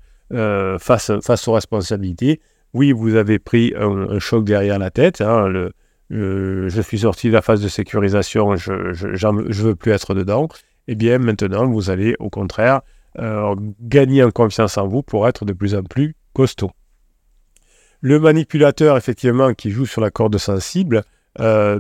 face 0.79 1.49
aux 1.49 1.53
responsabilités 1.53 2.41
oui, 2.75 2.93
vous 2.93 3.15
avez 3.15 3.38
pris 3.38 3.73
un, 3.76 4.19
choc 4.19 4.44
derrière 4.44 4.79
la 4.79 4.91
tête. 4.91 5.21
Hein, 5.21 5.71
je 6.11 6.81
suis 6.82 7.00
sorti 7.00 7.29
de 7.29 7.32
la 7.32 7.43
phase 7.43 7.62
de 7.62 7.69
sécurisation, 7.69 8.56
je 8.56 8.73
ne 8.73 9.53
veux 9.53 9.76
plus 9.76 9.93
être 9.93 10.15
dedans. 10.15 10.49
Eh 10.87 10.94
bien, 10.94 11.19
maintenant, 11.19 11.67
vous 11.67 11.88
allez 11.91 12.15
au 12.19 12.29
contraire 12.29 12.82
euh, 13.19 13.55
gagner 13.81 14.23
en 14.23 14.31
confiance 14.31 14.76
en 14.76 14.87
vous 14.87 15.03
pour 15.03 15.29
être 15.29 15.44
de 15.44 15.53
plus 15.53 15.75
en 15.75 15.82
plus 15.82 16.17
costaud. 16.32 16.71
Le 18.01 18.19
manipulateur, 18.19 18.96
effectivement, 18.96 19.55
qui 19.55 19.70
joue 19.70 19.87
sur 19.87 20.01
la 20.01 20.10
corde 20.10 20.37
sensible, 20.37 21.05
euh, 21.41 21.79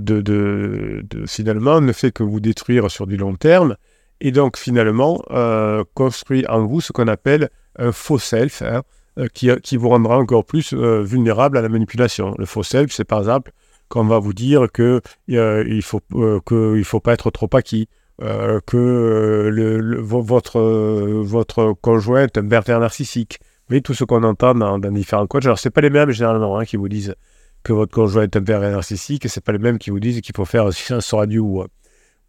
finalement, 1.26 1.80
ne 1.80 1.92
fait 1.92 2.12
que 2.12 2.22
vous 2.22 2.40
détruire 2.40 2.90
sur 2.90 3.06
du 3.06 3.16
long 3.16 3.34
terme 3.34 3.76
et 4.20 4.30
donc 4.30 4.56
finalement 4.56 5.22
euh, 5.30 5.84
construit 5.94 6.46
en 6.48 6.64
vous 6.64 6.80
ce 6.80 6.92
qu'on 6.92 7.08
appelle 7.08 7.50
un 7.76 7.92
faux 7.92 8.18
self. 8.18 8.62
Hein, 8.62 8.82
euh, 9.16 9.28
qui, 9.28 9.76
vous 9.76 9.88
rendra 9.90 10.18
encore 10.18 10.44
plus 10.44 10.72
euh, 10.72 11.00
vulnérable 11.02 11.56
à 11.56 11.62
la 11.62 11.68
manipulation. 11.68 12.34
Le 12.36 12.46
faux 12.46 12.64
self, 12.64 12.90
c'est 12.90 13.04
par 13.04 13.20
exemple 13.20 13.52
qu'on 13.88 14.02
va 14.04 14.18
vous 14.18 14.32
dire 14.32 14.66
que 14.72 15.00
euh, 15.30 15.64
il 15.68 15.82
faut 15.82 16.00
que 16.44 16.82
faut 16.82 16.98
pas 16.98 17.12
être 17.12 17.30
trop 17.30 17.48
acquis, 17.52 17.88
que 18.18 19.50
le, 19.52 20.00
votre 20.00 20.60
votre 20.60 21.74
conjoint 21.74 22.24
est 22.24 22.38
un 22.38 22.48
pervers 22.48 22.80
narcissique. 22.80 23.38
Vous 23.40 23.68
voyez 23.68 23.82
tout 23.82 23.94
ce 23.94 24.02
qu'on 24.02 24.24
entend 24.24 24.54
dans, 24.54 24.78
différents 24.78 25.28
coachs. 25.28 25.44
Alors 25.44 25.60
c'est 25.60 25.70
pas 25.70 25.80
les 25.80 25.90
mêmes 25.90 26.10
généralement 26.10 26.58
hein, 26.58 26.64
qui 26.64 26.76
vous 26.76 26.88
disent 26.88 27.14
que 27.62 27.72
votre 27.72 27.94
conjoint 27.94 28.24
est 28.24 28.36
un 28.36 28.42
pervers 28.42 28.72
narcissique, 28.72 29.24
et 29.26 29.28
c'est 29.28 29.44
pas 29.44 29.52
les 29.52 29.58
mêmes 29.58 29.78
qui 29.78 29.90
vous 29.90 30.00
disent 30.00 30.20
qu'il 30.22 30.34
faut 30.34 30.44
faire 30.44 30.66
un 30.66 30.72
silence 30.72 31.14
radio 31.14 31.44
ou, 31.44 31.64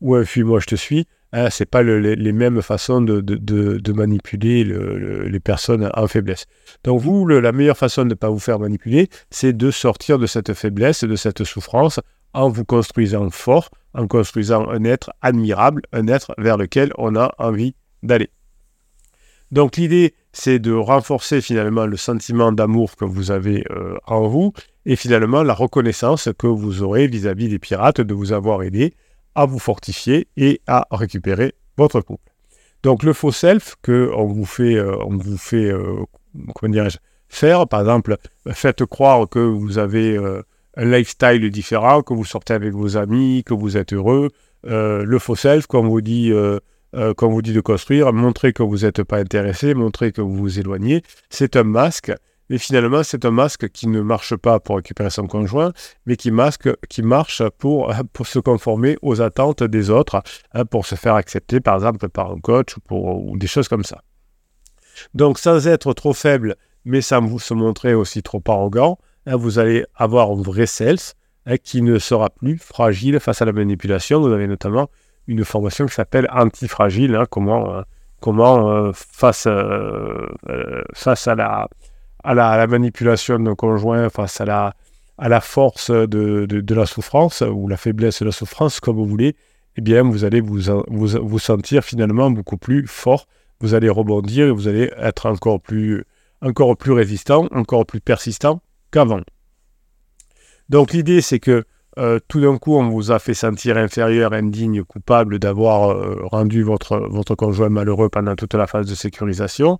ou 0.01 0.15
un 0.15 0.23
fuis-moi 0.23 0.59
je 0.59 0.67
te 0.67 0.75
suis. 0.75 1.07
Hein, 1.37 1.49
ce 1.49 1.63
n'est 1.63 1.65
pas 1.65 1.83
les, 1.83 2.31
mêmes 2.31 2.61
façons 2.61 3.01
de, 3.01 3.91
manipuler 3.91 4.63
les 4.63 5.39
personnes 5.41 5.91
en 5.93 6.07
faiblesse. 6.07 6.45
Donc 6.85 7.01
vous, 7.01 7.27
la 7.27 7.51
meilleure 7.51 7.75
façon 7.75 8.03
de 8.03 8.09
ne 8.09 8.13
pas 8.13 8.29
vous 8.29 8.39
faire 8.39 8.57
manipuler, 8.57 9.09
c'est 9.31 9.51
de 9.51 9.69
sortir 9.69 10.17
de 10.17 10.27
cette 10.27 10.53
faiblesse, 10.53 11.03
de 11.03 11.15
cette 11.17 11.43
souffrance, 11.43 11.99
en 12.33 12.47
vous 12.47 12.63
construisant 12.63 13.29
fort, 13.31 13.69
en 13.93 14.07
construisant 14.07 14.69
un 14.69 14.85
être 14.85 15.11
admirable, 15.21 15.81
un 15.91 16.07
être 16.07 16.33
vers 16.37 16.55
lequel 16.55 16.93
on 16.97 17.17
a 17.17 17.35
envie 17.37 17.75
d'aller. 18.01 18.29
Donc 19.51 19.75
l'idée, 19.75 20.13
c'est 20.31 20.59
de 20.59 20.71
renforcer 20.71 21.41
finalement 21.41 21.85
le 21.85 21.97
sentiment 21.97 22.53
d'amour 22.53 22.95
que 22.95 23.03
vous 23.03 23.31
avez 23.31 23.65
euh, 23.71 23.97
en 24.07 24.25
vous 24.29 24.53
et 24.85 24.95
finalement 24.95 25.43
la 25.43 25.53
reconnaissance 25.53 26.29
que 26.37 26.47
vous 26.47 26.81
aurez 26.81 27.07
vis 27.07 27.27
à 27.27 27.33
-vis 27.33 27.49
des 27.49 27.59
pirates 27.59 27.99
de 27.99 28.13
vous 28.13 28.31
avoir 28.31 28.63
aidé 28.63 28.93
à 29.35 29.45
vous 29.45 29.59
fortifier 29.59 30.27
et 30.37 30.61
à 30.67 30.87
récupérer 30.91 31.53
votre 31.77 32.01
couple. 32.01 32.31
Donc 32.83 33.03
le 33.03 33.13
faux 33.13 33.31
self 33.31 33.75
que 33.81 34.11
on 34.15 34.25
vous 34.25 34.45
fait, 34.45 34.75
euh, 34.75 34.95
on 35.05 35.17
vous 35.17 35.37
fait, 35.37 35.71
euh, 35.71 36.03
comment 36.53 36.71
dirais-je, 36.71 36.97
faire, 37.27 37.67
par 37.67 37.81
exemple, 37.81 38.17
faites 38.51 38.85
croire 38.85 39.27
que 39.27 39.39
vous 39.39 39.77
avez 39.77 40.17
un 40.77 40.85
lifestyle 40.85 41.49
différent, 41.49 42.01
que 42.01 42.13
vous 42.13 42.25
sortez 42.25 42.53
avec 42.53 42.73
vos 42.73 42.97
amis, 42.97 43.43
que 43.43 43.53
vous 43.53 43.77
êtes 43.77 43.93
heureux. 43.93 44.29
le 44.63 45.19
faux 45.19 45.35
self, 45.35 45.65
comme 45.65 45.87
vous 45.87 46.01
dit, 46.01 46.31
comme 47.17 47.33
vous 47.33 47.41
dit 47.41 47.53
de 47.53 47.61
construire, 47.61 48.13
montrer 48.13 48.53
que 48.53 48.61
vous 48.63 48.79
n'êtes 48.79 49.03
pas 49.03 49.17
intéressé, 49.17 49.73
montrer 49.73 50.11
que 50.11 50.21
vous 50.21 50.35
vous 50.35 50.59
éloignez, 50.59 51.01
c'est 51.29 51.55
un 51.55 51.63
masque. 51.63 52.13
Mais 52.49 52.57
finalement, 52.57 53.03
c'est 53.03 53.25
un 53.25 53.31
masque 53.31 53.69
qui 53.69 53.87
ne 53.87 54.01
marche 54.01 54.35
pas 54.35 54.59
pour 54.59 54.75
récupérer 54.77 55.09
son 55.09 55.27
conjoint, 55.27 55.73
mais 56.05 56.15
qui, 56.15 56.31
masque, 56.31 56.69
qui 56.87 57.01
marche 57.01 57.41
pour, 57.57 57.93
pour 58.13 58.27
se 58.27 58.39
conformer 58.39 58.97
aux 59.01 59.21
attentes 59.21 59.63
des 59.63 59.89
autres, 59.89 60.21
hein, 60.53 60.65
pour 60.65 60.85
se 60.85 60.95
faire 60.95 61.15
accepter, 61.15 61.59
par 61.59 61.75
exemple, 61.75 62.07
par 62.09 62.31
un 62.31 62.39
coach 62.39 62.77
ou, 62.77 62.81
pour, 62.81 63.25
ou 63.25 63.37
des 63.37 63.47
choses 63.47 63.67
comme 63.67 63.83
ça. 63.83 64.01
Donc, 65.13 65.39
sans 65.39 65.67
être 65.67 65.93
trop 65.93 66.13
faible, 66.13 66.55
mais 66.85 67.01
sans 67.01 67.21
vous 67.21 67.39
se 67.39 67.53
montrer 67.53 67.93
aussi 67.93 68.21
trop 68.21 68.41
arrogant, 68.47 68.99
hein, 69.25 69.35
vous 69.35 69.59
allez 69.59 69.85
avoir 69.95 70.31
un 70.31 70.41
vrai 70.41 70.67
self 70.67 71.13
hein, 71.45 71.57
qui 71.57 71.81
ne 71.81 71.99
sera 71.99 72.29
plus 72.29 72.57
fragile 72.57 73.19
face 73.19 73.41
à 73.41 73.45
la 73.45 73.51
manipulation. 73.51 74.21
Vous 74.21 74.31
avez 74.31 74.47
notamment 74.47 74.89
une 75.27 75.43
formation 75.43 75.85
qui 75.87 75.93
s'appelle 75.95 76.29
antifragile, 76.31 77.19
comment, 77.29 77.73
euh, 77.73 77.81
comment 78.21 78.69
euh, 78.69 78.91
face, 78.93 79.47
euh, 79.47 80.27
face 80.93 81.27
à, 81.27 81.35
la, 81.35 81.67
à, 82.25 82.33
la, 82.33 82.67
manipulation 82.67 83.35
de 83.35 83.43
nos 83.43 83.55
conjoints, 83.55 84.09
face 84.09 84.41
à 84.41 84.45
la, 84.45 85.41
force 85.41 85.91
de, 85.91 86.73
la 86.73 86.85
souffrance 86.85 87.41
ou 87.41 87.67
la 87.67 87.77
faiblesse 87.77 88.19
de 88.19 88.25
la 88.25 88.31
souffrance, 88.31 88.79
comme 88.79 88.95
vous 88.95 89.05
voulez, 89.05 89.35
eh 89.77 89.81
bien, 89.81 90.03
vous 90.03 90.23
allez 90.23 90.41
vous, 90.41 91.39
sentir 91.39 91.83
finalement 91.83 92.31
beaucoup 92.31 92.57
plus 92.57 92.87
fort 92.87 93.27
vous 93.61 93.73
allez 93.73 93.89
rebondir 93.89 94.47
et 94.47 94.51
vous 94.51 94.67
allez 94.67 94.91
être 94.97 95.27
encore 95.27 95.61
plus, 95.61 96.03
encore 96.41 96.75
plus 96.77 96.91
résistant, 96.91 97.47
encore 97.51 97.85
plus 97.85 98.01
persistant 98.01 98.61
qu'avant. 98.91 99.21
Donc 100.69 100.93
l'idée, 100.93 101.21
c'est 101.21 101.39
que 101.39 101.63
euh, 101.97 102.19
tout 102.27 102.41
d'un 102.41 102.57
coup, 102.57 102.75
on 102.75 102.89
vous 102.89 103.11
a 103.11 103.19
fait 103.19 103.33
sentir 103.33 103.77
inférieur, 103.77 104.33
indigne, 104.33 104.83
coupable 104.83 105.39
d'avoir 105.39 105.91
euh, 105.91 106.19
rendu 106.25 106.63
votre 106.63 107.35
conjoint 107.35 107.69
malheureux 107.69 108.09
pendant 108.09 108.35
toute 108.35 108.53
la 108.53 108.67
phase 108.67 108.87
de 108.87 108.95
sécurisation. 108.95 109.79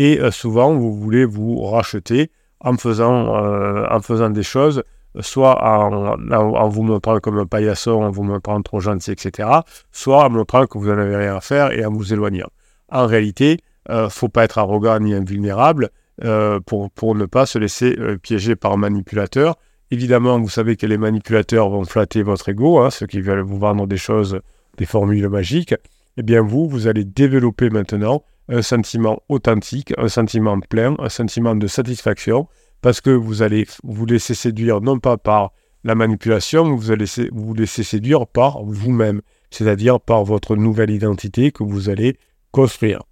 Et 0.00 0.20
euh, 0.20 0.30
souvent, 0.30 0.72
vous 0.74 0.94
voulez 0.94 1.24
vous 1.24 1.62
racheter 1.62 2.30
en 2.60 2.76
faisant, 2.76 3.28
en 3.90 4.00
faisant 4.00 4.30
des 4.30 4.42
choses, 4.42 4.82
soit 5.20 5.56
en, 5.64 6.68
vous 6.68 6.82
montrant 6.82 7.18
comme 7.18 7.38
un 7.38 7.46
paillasson, 7.46 8.02
en 8.02 8.10
vous 8.10 8.22
montrant 8.22 8.60
trop 8.60 8.80
gentil, 8.80 9.12
etc., 9.12 9.48
soit 9.92 10.24
en 10.26 10.30
montrant 10.30 10.66
que 10.66 10.76
vous 10.76 10.88
n'en 10.88 10.98
avez 10.98 11.16
rien 11.16 11.36
à 11.36 11.40
faire 11.40 11.72
et 11.72 11.84
en 11.86 11.90
vous 11.90 12.12
éloignant 12.12 12.48
en 12.90 13.06
réalité, 13.06 13.58
ne 13.88 13.94
euh, 13.94 14.08
faut 14.08 14.28
pas 14.28 14.44
être 14.44 14.58
arrogant 14.58 14.98
ni 14.98 15.14
invulnérable 15.14 15.90
euh, 16.24 16.60
pour, 16.60 16.90
pour, 16.90 17.14
ne 17.14 17.26
pas 17.26 17.46
se 17.46 17.58
laisser 17.58 17.96
euh, 17.98 18.18
piéger 18.18 18.56
par 18.56 18.72
un 18.72 18.76
manipulateur. 18.76 19.56
Évidemment, 19.90 20.38
vous 20.38 20.48
savez 20.48 20.76
que 20.76 20.86
les 20.86 20.98
manipulateurs 20.98 21.68
vont 21.70 21.84
flatter 21.84 22.22
votre 22.22 22.48
ego, 22.48 22.78
hein, 22.80 22.90
ceux 22.90 23.06
qui 23.06 23.20
veulent 23.20 23.40
vous 23.40 23.58
vendre 23.58 23.86
des 23.86 23.96
choses, 23.96 24.40
des 24.76 24.86
formules 24.86 25.28
magiques. 25.28 25.74
Eh 26.16 26.22
bien, 26.22 26.42
vous, 26.42 26.68
vous 26.68 26.86
allez 26.86 27.04
développer 27.04 27.70
maintenant 27.70 28.24
un 28.50 28.62
sentiment 28.62 29.22
authentique, 29.28 29.94
un 29.96 30.08
sentiment 30.08 30.58
plein, 30.60 30.96
un 30.98 31.08
sentiment 31.08 31.54
de 31.54 31.66
satisfaction, 31.66 32.48
parce 32.82 33.00
que 33.00 33.10
vous 33.10 33.42
allez 33.42 33.66
vous 33.84 34.06
laisser 34.06 34.34
séduire 34.34 34.80
non 34.80 34.98
pas 34.98 35.16
par 35.16 35.52
la 35.84 35.94
manipulation, 35.94 36.74
vous 36.74 36.90
allez 36.90 37.06
vous 37.32 37.54
laisser 37.54 37.82
séduire 37.82 38.26
par 38.26 38.62
vous-même, 38.62 39.22
c'est-à-dire 39.50 40.00
par 40.00 40.24
votre 40.24 40.56
nouvelle 40.56 40.90
identité 40.90 41.52
que 41.52 41.62
vous 41.62 41.88
allez 41.88 42.18
construire. 42.50 43.02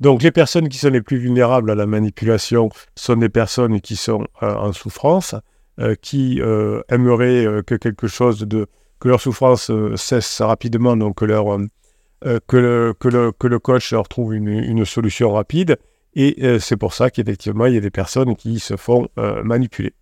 Donc 0.00 0.22
les 0.22 0.30
personnes 0.30 0.68
qui 0.68 0.78
sont 0.78 0.90
les 0.90 1.02
plus 1.02 1.16
vulnérables 1.16 1.70
à 1.70 1.74
la 1.74 1.86
manipulation 1.86 2.68
sont 2.94 3.16
des 3.16 3.28
personnes 3.28 3.80
qui 3.80 3.96
sont 3.96 4.26
euh, 4.42 4.54
en 4.54 4.72
souffrance, 4.72 5.34
euh, 5.80 5.94
qui 6.00 6.40
euh, 6.40 6.82
aimeraient 6.88 7.62
que 7.66 7.74
quelque 7.74 8.06
chose 8.06 8.40
de 8.40 8.66
que 8.98 9.08
leur 9.08 9.20
souffrance 9.20 9.70
cesse 9.96 10.40
rapidement, 10.40 10.96
donc 10.96 11.16
que, 11.16 11.26
leur, 11.26 11.58
que, 12.22 12.56
le, 12.56 12.94
que, 12.98 13.08
le, 13.08 13.32
que, 13.32 13.46
le, 13.46 13.58
coach 13.58 13.92
leur 13.92 14.08
trouve 14.08 14.34
une, 14.34 14.48
une 14.48 14.84
solution 14.84 15.32
rapide. 15.32 15.76
Et 16.14 16.58
c'est 16.60 16.76
pour 16.76 16.94
ça 16.94 17.10
qu'effectivement, 17.10 17.66
il 17.66 17.74
y 17.74 17.76
a 17.76 17.80
des 17.80 17.90
personnes 17.90 18.36
qui 18.36 18.58
se 18.58 18.76
font 18.76 19.08
manipuler. 19.44 19.92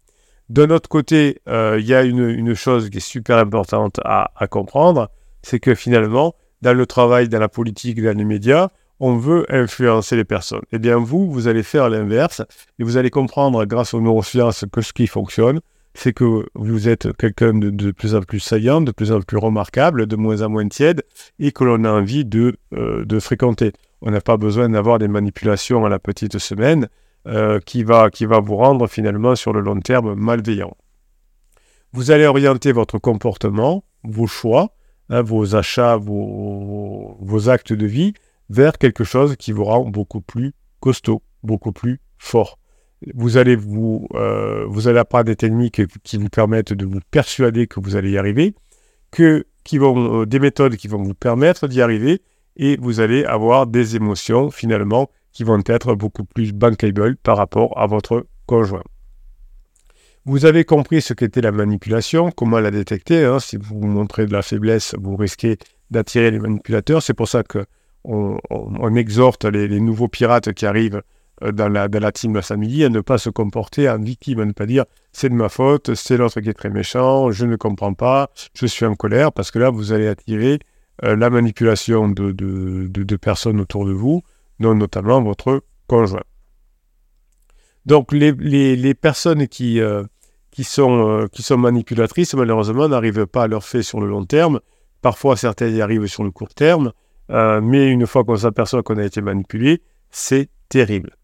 D'un 0.48 0.70
autre 0.70 0.88
côté, 0.88 1.40
il 1.46 1.84
y 1.84 1.92
a 1.92 2.02
une, 2.04 2.28
une, 2.28 2.54
chose 2.54 2.88
qui 2.88 2.98
est 2.98 3.00
super 3.00 3.38
importante 3.38 3.98
à, 4.04 4.30
à 4.36 4.46
comprendre, 4.46 5.10
c'est 5.42 5.58
que 5.58 5.74
finalement, 5.74 6.36
dans 6.62 6.72
le 6.72 6.86
travail, 6.86 7.28
dans 7.28 7.40
la 7.40 7.48
politique, 7.48 8.00
dans 8.00 8.16
les 8.16 8.24
médias, 8.24 8.68
on 9.00 9.16
veut 9.16 9.44
influencer 9.52 10.16
les 10.16 10.24
personnes. 10.24 10.62
Eh 10.72 10.78
bien, 10.78 10.96
vous, 10.96 11.30
vous 11.30 11.48
allez 11.48 11.62
faire 11.62 11.88
l'inverse 11.90 12.42
et 12.78 12.84
vous 12.84 12.96
allez 12.96 13.10
comprendre 13.10 13.64
grâce 13.64 13.94
aux 13.94 14.00
neurosciences 14.00 14.64
que 14.72 14.80
ce 14.80 14.92
qui 14.92 15.06
fonctionne, 15.06 15.60
c'est 15.94 16.12
que 16.12 16.46
vous 16.54 16.88
êtes 16.88 17.16
quelqu'un 17.16 17.54
de, 17.54 17.90
plus 17.92 18.14
en 18.14 18.20
plus 18.20 18.40
saillant, 18.40 18.80
de 18.80 18.92
plus 18.92 19.12
en 19.12 19.20
plus 19.20 19.38
remarquable, 19.38 20.06
de 20.06 20.16
moins 20.16 20.42
en 20.42 20.48
moins 20.48 20.68
tiède 20.68 21.04
et 21.38 21.52
que 21.52 21.64
l'on 21.64 21.84
a 21.84 21.90
envie 21.90 22.24
de, 22.24 22.56
euh, 22.74 23.04
de 23.04 23.20
fréquenter. 23.20 23.72
On 24.02 24.10
n'a 24.10 24.20
pas 24.20 24.36
besoin 24.36 24.68
d'avoir 24.68 24.98
des 24.98 25.08
manipulations 25.08 25.86
à 25.86 25.88
la 25.88 25.98
petite 25.98 26.38
semaine 26.38 26.88
euh, 27.26 27.60
qui, 27.60 27.84
va, 27.84 28.10
qui 28.10 28.26
va 28.26 28.40
vous 28.40 28.56
rendre 28.56 28.86
finalement 28.86 29.34
sur 29.36 29.52
le 29.52 29.60
long 29.60 29.80
terme 29.80 30.14
malveillant. 30.14 30.76
Vous 31.92 32.10
allez 32.10 32.26
orienter 32.26 32.72
votre 32.72 32.98
comportement, 32.98 33.84
vos 34.02 34.26
choix, 34.26 34.74
Hein, 35.10 35.22
vos 35.22 35.54
achats, 35.54 35.96
vos, 35.96 37.48
actes 37.48 37.74
de 37.74 37.86
vie 37.86 38.14
vers 38.48 38.78
quelque 38.78 39.04
chose 39.04 39.36
qui 39.36 39.52
vous 39.52 39.64
rend 39.64 39.84
beaucoup 39.84 40.22
plus 40.22 40.54
costaud, 40.80 41.22
beaucoup 41.42 41.72
plus 41.72 42.00
fort. 42.18 42.58
Vous 43.14 43.36
allez, 43.36 43.56
vous, 43.56 44.06
euh, 44.14 44.64
vous 44.68 44.88
allez 44.88 44.98
apprendre 44.98 45.24
des 45.24 45.36
techniques 45.36 45.82
qui 46.02 46.16
vous 46.16 46.28
permettent 46.28 46.72
de 46.72 46.86
vous 46.86 47.00
persuader 47.10 47.66
que 47.66 47.80
vous 47.80 47.96
allez 47.96 48.12
y 48.12 48.18
arriver, 48.18 48.54
que, 49.10 49.46
qui 49.64 49.78
vont, 49.78 50.22
euh, 50.22 50.26
des 50.26 50.38
méthodes 50.38 50.76
qui 50.76 50.88
vont 50.88 51.02
vous 51.02 51.14
permettre 51.14 51.68
d'y 51.68 51.82
arriver, 51.82 52.22
et 52.56 52.76
vous 52.80 53.00
allez 53.00 53.24
avoir 53.24 53.66
des 53.66 53.96
émotions 53.96 54.50
finalement 54.50 55.10
qui 55.32 55.44
vont 55.44 55.62
être 55.66 55.94
beaucoup 55.94 56.24
plus 56.24 56.52
bankable 56.52 57.16
par 57.16 57.36
rapport 57.36 57.76
à 57.78 57.86
votre 57.86 58.26
conjoint. 58.46 58.84
Vous 60.26 60.46
avez 60.46 60.64
compris 60.64 61.02
ce 61.02 61.12
qu'était 61.12 61.42
la 61.42 61.52
manipulation, 61.52 62.30
comment 62.30 62.58
la 62.58 62.70
détecter. 62.70 63.24
Hein. 63.24 63.40
Si 63.40 63.58
vous 63.58 63.80
montrez 63.80 64.24
de 64.24 64.32
la 64.32 64.40
faiblesse, 64.40 64.94
vous 64.98 65.16
risquez 65.16 65.58
d'attirer 65.90 66.30
les 66.30 66.38
manipulateurs. 66.38 67.02
C'est 67.02 67.12
pour 67.12 67.28
ça 67.28 67.42
que 67.42 67.66
on, 68.04 68.96
exhorte 68.96 69.44
les, 69.44 69.80
nouveaux 69.80 70.08
pirates 70.08 70.52
qui 70.52 70.66
arrivent 70.66 71.02
dans 71.40 71.68
la, 71.68 71.88
dans 71.88 72.00
la 72.00 72.12
team 72.12 72.40
Samedi 72.40 72.84
à 72.84 72.88
ne 72.88 73.00
pas 73.00 73.18
se 73.18 73.30
comporter 73.30 73.88
en 73.88 73.98
victime, 73.98 74.40
à 74.40 74.44
ne 74.44 74.52
pas 74.52 74.66
dire 74.66 74.84
c'est 75.12 75.28
de 75.28 75.34
ma 75.34 75.48
faute, 75.48 75.94
c'est 75.94 76.16
l'autre 76.16 76.40
qui 76.40 76.48
est 76.48 76.54
très 76.54 76.70
méchant, 76.70 77.30
je 77.30 77.46
ne 77.46 77.56
comprends 77.56 77.94
pas, 77.94 78.30
je 78.54 78.66
suis 78.66 78.84
en 78.84 78.94
colère, 78.94 79.32
parce 79.32 79.50
que 79.50 79.58
là, 79.58 79.70
vous 79.70 79.92
allez 79.92 80.08
attirer 80.08 80.58
euh, 81.04 81.16
la 81.16 81.30
manipulation 81.30 82.08
de, 82.08 82.32
de, 82.32 83.16
personnes 83.16 83.60
autour 83.60 83.86
de 83.86 83.92
vous, 83.92 84.22
notamment 84.60 85.22
votre 85.22 85.62
conjoint. 85.86 86.22
Donc 87.86 88.12
les, 88.12 88.32
les, 88.32 88.94
personnes 88.94 89.46
qui, 89.46 89.80
euh, 89.80 90.04
qui 90.50 90.64
sont, 90.64 91.08
euh, 91.08 91.26
qui 91.26 91.42
sont 91.42 91.58
manipulatrices, 91.58 92.34
malheureusement, 92.34 92.88
n'arrivent 92.88 93.26
pas 93.26 93.42
à 93.42 93.46
leur 93.48 93.64
fait 93.64 93.82
sur 93.82 94.00
le 94.00 94.06
long 94.06 94.24
terme. 94.24 94.60
Parfois, 95.02 95.36
certaines 95.36 95.74
y 95.74 95.82
arrivent 95.82 96.06
sur 96.06 96.24
le 96.24 96.30
court 96.30 96.54
terme, 96.54 96.92
euh, 97.30 97.60
mais 97.60 97.90
une 97.90 98.06
fois 98.06 98.24
qu'on 98.24 98.36
s'aperçoit 98.36 98.82
qu'on 98.82 98.96
a 98.96 99.04
été 99.04 99.20
manipulé, 99.20 99.82
c'est 100.10 100.48
terrible. 100.68 101.16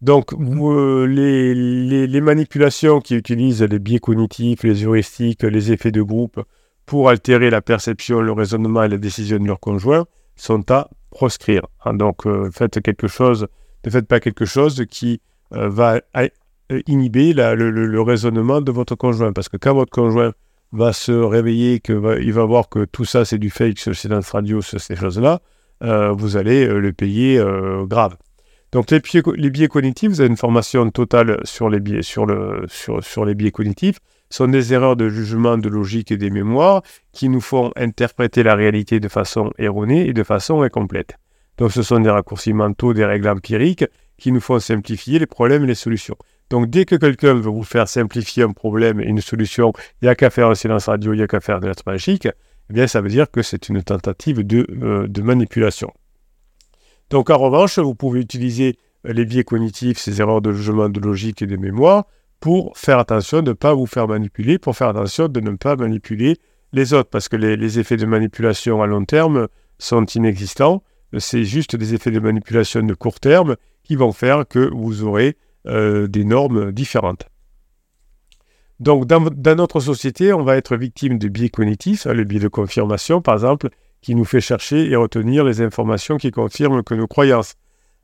Donc, 0.00 0.32
euh, 0.32 1.06
les, 1.06 2.20
manipulations 2.20 3.00
qui 3.00 3.16
utilisent 3.16 3.62
les 3.62 3.78
biais 3.78 3.98
cognitifs, 3.98 4.62
les 4.62 4.84
heuristiques, 4.84 5.42
les 5.42 5.72
effets 5.72 5.90
de 5.90 6.02
groupe 6.02 6.40
pour 6.86 7.08
altérer 7.08 7.50
la 7.50 7.60
perception, 7.60 8.20
le 8.20 8.32
raisonnement 8.32 8.84
et 8.84 8.88
la 8.88 8.96
décision 8.96 9.38
de 9.38 9.46
leur 9.46 9.60
conjoint 9.60 10.06
sont 10.36 10.70
à 10.70 10.88
proscrire. 11.10 11.62
Hein. 11.84 11.94
donc, 11.94 12.22
faites 12.52 12.80
quelque 12.80 13.08
chose, 13.08 13.48
ne 13.84 13.90
faites 13.90 14.06
pas 14.06 14.20
quelque 14.20 14.44
chose 14.44 14.84
qui 14.88 15.20
va 15.50 16.00
euh, 16.70 16.82
inhiber 16.86 17.32
le, 17.32 18.00
raisonnement 18.02 18.60
de 18.60 18.70
votre 18.70 18.94
conjoint. 18.94 19.32
Parce 19.32 19.48
que 19.48 19.56
quand 19.56 19.74
votre 19.74 19.90
conjoint 19.90 20.32
va 20.72 20.92
se 20.92 21.12
réveiller, 21.12 21.80
que 21.80 21.94
va, 21.94 22.16
va 22.18 22.44
voir 22.44 22.68
que 22.68 22.84
tout 22.84 23.06
ça 23.06 23.24
c'est 23.24 23.38
du 23.38 23.48
fake, 23.48 23.78
c'est 23.78 23.94
silence 23.94 24.30
radio, 24.30 24.60
ces 24.60 24.94
choses-là, 24.94 25.40
euh, 25.82 26.12
vous 26.12 26.36
allez 26.36 26.66
euh, 26.66 26.78
le 26.78 26.92
payer 26.92 27.42
grave. 27.86 28.16
Donc 28.72 28.90
les 28.90 29.00
biais, 29.50 29.68
cognitifs, 29.68 30.10
vous 30.10 30.20
avez 30.20 30.28
une 30.28 30.36
formation 30.36 30.90
totale 30.90 31.40
sur 31.44 31.70
les 31.70 31.80
biais, 31.80 32.02
sur 32.02 32.26
le, 32.26 32.66
sur, 32.68 33.02
sur 33.02 33.24
les 33.24 33.34
biais 33.34 33.50
cognitifs, 33.50 33.98
sont 34.30 34.48
des 34.48 34.74
erreurs 34.74 34.96
de 34.96 35.08
jugement, 35.08 35.56
de 35.56 35.68
logique 35.68 36.12
et 36.12 36.18
des 36.18 36.30
mémoires 36.30 36.82
qui 37.12 37.30
nous 37.30 37.40
font 37.40 37.72
interpréter 37.76 38.42
la 38.42 38.54
réalité 38.54 39.00
de 39.00 39.08
façon 39.08 39.52
erronée 39.58 40.06
et 40.06 40.12
de 40.12 40.22
façon 40.22 40.60
incomplète. 40.60 41.16
Donc 41.56 41.72
ce 41.72 41.82
sont 41.82 42.00
des 42.00 42.10
raccourcis 42.10 42.52
mentaux, 42.52 42.92
des 42.92 43.06
règles 43.06 43.28
empiriques 43.28 43.84
qui 44.18 44.32
nous 44.32 44.40
font 44.40 44.58
simplifier 44.58 45.18
les 45.18 45.26
problèmes 45.26 45.64
et 45.64 45.68
les 45.68 45.74
solutions. 45.74 46.16
Donc, 46.50 46.70
dès 46.70 46.84
que 46.84 46.96
quelqu'un 46.96 47.34
veut 47.34 47.50
vous 47.50 47.62
faire 47.62 47.88
simplifier 47.88 48.42
un 48.42 48.52
problème 48.52 49.00
et 49.00 49.04
une 49.04 49.20
solution, 49.20 49.72
il 50.00 50.06
n'y 50.06 50.08
a 50.08 50.14
qu'à 50.14 50.30
faire 50.30 50.48
un 50.48 50.54
silence 50.54 50.86
radio, 50.86 51.12
il 51.12 51.18
n'y 51.18 51.22
a 51.22 51.26
qu'à 51.26 51.40
faire 51.40 51.60
de 51.60 51.66
l'être 51.66 51.84
magique, 51.86 52.26
eh 52.26 52.72
bien, 52.72 52.86
ça 52.86 53.00
veut 53.00 53.08
dire 53.08 53.30
que 53.30 53.42
c'est 53.42 53.68
une 53.68 53.82
tentative 53.82 54.46
de, 54.46 54.66
euh, 54.82 55.06
de, 55.06 55.22
manipulation. 55.22 55.92
Donc, 57.10 57.30
en 57.30 57.38
revanche, 57.38 57.78
vous 57.78 57.94
pouvez 57.94 58.20
utiliser 58.20 58.76
les 59.04 59.24
biais 59.24 59.44
cognitifs, 59.44 59.98
ces 59.98 60.20
erreurs 60.20 60.42
de 60.42 60.52
jugement, 60.52 60.88
de 60.88 61.00
logique 61.00 61.42
et 61.42 61.46
de 61.46 61.56
mémoire, 61.56 62.06
pour 62.40 62.76
faire 62.76 62.98
attention 62.98 63.42
de 63.42 63.50
ne 63.50 63.54
pas 63.54 63.74
vous 63.74 63.86
faire 63.86 64.08
manipuler, 64.08 64.58
pour 64.58 64.76
faire 64.76 64.88
attention 64.88 65.28
de 65.28 65.40
ne 65.40 65.50
pas 65.52 65.76
manipuler 65.76 66.36
les 66.72 66.92
autres, 66.92 67.08
parce 67.08 67.28
que 67.28 67.36
les, 67.36 67.78
effets 67.78 67.96
de 67.96 68.06
manipulation 68.06 68.82
à 68.82 68.86
long 68.86 69.04
terme 69.04 69.48
sont 69.78 70.04
inexistants. 70.04 70.82
C'est 71.18 71.44
juste 71.44 71.76
des 71.76 71.94
effets 71.94 72.10
de 72.10 72.20
manipulation 72.20 72.82
de 72.82 72.94
court 72.94 73.20
terme 73.20 73.56
qui 73.82 73.96
vont 73.96 74.12
faire 74.12 74.46
que 74.46 74.70
vous 74.74 75.02
aurez 75.02 75.36
euh, 75.66 76.06
des 76.06 76.24
normes 76.24 76.72
différentes. 76.72 77.26
Donc, 78.80 79.06
dans, 79.06 79.56
notre 79.56 79.80
société, 79.80 80.32
on 80.32 80.44
va 80.44 80.56
être 80.56 80.76
victime 80.76 81.18
de 81.18 81.28
biais 81.28 81.48
cognitifs, 81.48 82.06
hein, 82.06 82.12
le 82.12 82.24
biais 82.24 82.38
de 82.38 82.48
confirmation, 82.48 83.20
par 83.20 83.34
exemple, 83.34 83.70
qui 84.00 84.14
nous 84.14 84.24
fait 84.24 84.40
chercher 84.40 84.90
et 84.90 84.96
retenir 84.96 85.44
les 85.44 85.60
informations 85.60 86.16
qui 86.16 86.30
confirment 86.30 86.82
que 86.82 86.94
nos 86.94 87.06
croyances. 87.06 87.54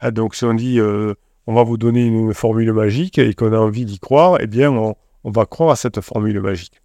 Ah, 0.00 0.10
donc, 0.10 0.34
si 0.34 0.44
on 0.44 0.54
dit 0.54 0.80
euh, 0.80 1.14
on 1.46 1.54
va 1.54 1.62
vous 1.62 1.76
donner 1.76 2.04
une, 2.04 2.34
formule 2.34 2.72
magique 2.72 3.18
et 3.18 3.34
qu'on 3.34 3.52
a 3.52 3.58
envie 3.58 3.84
d'y 3.84 3.98
croire, 3.98 4.38
eh 4.40 4.46
bien, 4.46 4.72
on, 4.72 4.96
va 5.24 5.46
croire 5.46 5.70
à 5.70 5.76
cette 5.76 6.00
formule 6.00 6.40
magique. 6.40 6.80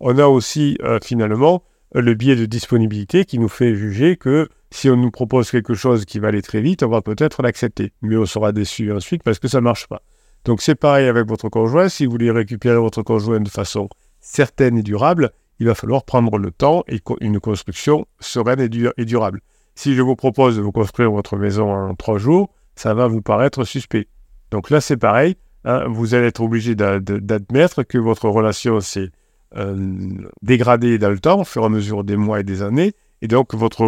On 0.00 0.18
a 0.18 0.26
aussi, 0.26 0.76
euh, 0.82 0.98
finalement, 1.02 1.62
le 1.94 2.14
biais 2.14 2.36
de 2.36 2.46
disponibilité 2.46 3.24
qui 3.24 3.38
nous 3.38 3.48
fait 3.48 3.74
juger 3.74 4.16
que 4.16 4.48
si 4.70 4.90
on 4.90 4.96
nous 4.96 5.10
propose 5.10 5.50
quelque 5.50 5.74
chose 5.74 6.04
qui 6.04 6.18
va 6.18 6.28
aller 6.28 6.42
très 6.42 6.60
vite, 6.60 6.82
on 6.82 6.88
va 6.88 7.02
peut-être 7.02 7.42
l'accepter. 7.42 7.92
Mais 8.02 8.16
on 8.16 8.26
sera 8.26 8.50
déçu 8.50 8.92
ensuite 8.92 9.22
parce 9.22 9.38
que 9.38 9.46
ça 9.46 9.58
ne 9.58 9.64
marche 9.64 9.86
pas. 9.86 10.02
Donc 10.44 10.60
c'est 10.60 10.74
pareil 10.74 11.06
avec 11.06 11.26
votre 11.28 11.48
conjoint. 11.48 11.88
Si 11.88 12.04
vous 12.04 12.12
voulez 12.12 12.30
récupérer 12.30 12.76
votre 12.76 13.02
conjoint 13.02 13.40
de 13.40 13.48
façon 13.48 13.88
certaine 14.20 14.78
et 14.78 14.82
durable, 14.82 15.30
il 15.58 15.66
va 15.66 15.74
falloir 15.74 16.04
prendre 16.04 16.38
le 16.38 16.50
temps 16.50 16.84
et 16.88 17.00
une 17.20 17.40
construction 17.40 18.06
sereine 18.20 18.60
et, 18.60 19.04
durable. 19.04 19.40
Si 19.74 19.94
je 19.94 20.02
vous 20.02 20.16
propose 20.16 20.56
de 20.56 20.62
vous 20.62 20.72
construire 20.72 21.10
votre 21.10 21.36
maison 21.36 21.72
en 21.72 21.94
trois 21.94 22.18
jours, 22.18 22.52
ça 22.76 22.94
va 22.94 23.06
vous 23.06 23.22
paraître 23.22 23.64
suspect. 23.64 24.08
Donc 24.50 24.70
là, 24.70 24.80
c'est 24.80 24.96
pareil. 24.96 25.36
Hein, 25.64 25.84
vous 25.88 26.14
allez 26.14 26.26
être 26.26 26.42
obligé 26.42 26.74
d'admettre 26.74 27.82
que 27.82 27.98
votre 27.98 28.28
relation 28.28 28.80
s'est 28.80 29.10
euh, 29.56 29.98
dégradée 30.42 30.98
dans 30.98 31.10
le 31.10 31.18
temps, 31.18 31.40
au 31.40 31.44
fur 31.44 31.62
et 31.62 31.66
à 31.66 31.68
mesure 31.68 32.04
des 32.04 32.16
mois 32.16 32.40
et 32.40 32.44
des 32.44 32.62
années. 32.62 32.92
Et 33.22 33.28
donc, 33.28 33.54
votre, 33.54 33.84